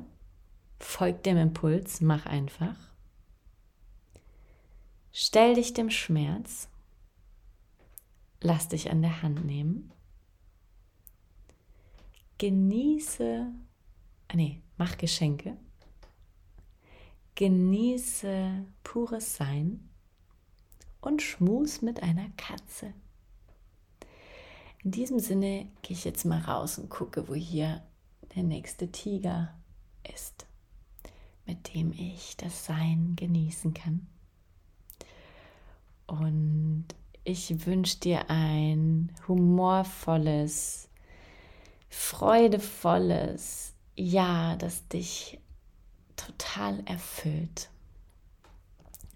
folg 0.80 1.24
dem 1.24 1.38
Impuls, 1.38 2.02
mach 2.02 2.28
einfach. 2.28 2.76
Stell 5.12 5.56
dich 5.56 5.74
dem 5.74 5.90
Schmerz, 5.90 6.70
lass 8.40 8.68
dich 8.68 8.92
an 8.92 9.02
der 9.02 9.24
Hand 9.24 9.44
nehmen, 9.44 9.92
genieße, 12.38 13.48
ah 14.28 14.36
nee, 14.36 14.62
mach 14.78 14.98
Geschenke, 14.98 15.58
genieße 17.34 18.66
pures 18.84 19.36
Sein 19.36 19.90
und 21.06 21.22
schmus 21.22 21.82
mit 21.82 22.02
einer 22.02 22.30
Katze. 22.38 22.94
In 24.84 24.92
diesem 24.92 25.20
Sinne 25.20 25.68
gehe 25.82 25.96
ich 25.96 26.04
jetzt 26.04 26.26
mal 26.26 26.42
raus 26.42 26.78
und 26.78 26.90
gucke, 26.90 27.28
wo 27.28 27.36
hier 27.36 27.82
der 28.36 28.44
nächste 28.44 28.92
Tiger 28.92 29.54
ist, 30.14 30.46
mit 31.46 31.74
dem 31.74 31.94
ich 31.94 32.36
das 32.38 32.66
Sein 32.66 33.14
genießen 33.16 33.74
kann. 33.74 34.08
Und 36.08 36.86
ich 37.24 37.66
wünsche 37.66 38.00
dir 38.00 38.30
ein 38.30 39.12
humorvolles, 39.28 40.90
freudevolles 41.90 43.74
Jahr, 43.96 44.58
das 44.58 44.88
dich 44.90 45.40
total 46.18 46.82
erfüllt, 46.86 47.70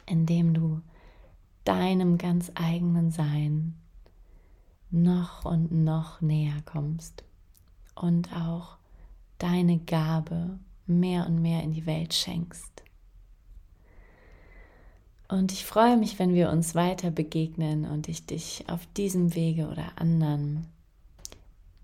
indem 0.05 0.53
du 0.53 0.81
deinem 1.67 2.17
ganz 2.17 2.51
eigenen 2.55 3.11
Sein 3.11 3.75
noch 4.89 5.43
und 5.43 5.71
noch 5.71 6.21
näher 6.21 6.61
kommst 6.65 7.25
und 7.93 8.33
auch 8.33 8.77
deine 9.37 9.77
Gabe 9.79 10.59
mehr 10.85 11.27
und 11.27 11.41
mehr 11.41 11.63
in 11.63 11.73
die 11.73 11.85
Welt 11.85 12.13
schenkst. 12.13 12.83
Und 15.27 15.51
ich 15.51 15.65
freue 15.65 15.97
mich, 15.97 16.19
wenn 16.19 16.33
wir 16.33 16.49
uns 16.49 16.73
weiter 16.73 17.11
begegnen 17.11 17.83
und 17.83 18.07
ich 18.07 18.25
dich 18.25 18.63
auf 18.69 18.87
diesem 18.95 19.35
Wege 19.35 19.67
oder 19.67 19.91
anderen 19.97 20.67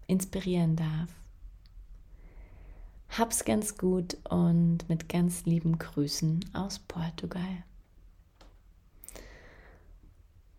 inspirieren 0.08 0.78
darf. 0.78 1.10
Hab's 3.10 3.44
ganz 3.44 3.78
gut 3.78 4.18
und 4.30 4.88
mit 4.88 5.10
ganz 5.10 5.46
lieben 5.46 5.78
Grüßen 5.78 6.40
aus 6.54 6.80
Portugal. 6.80 7.64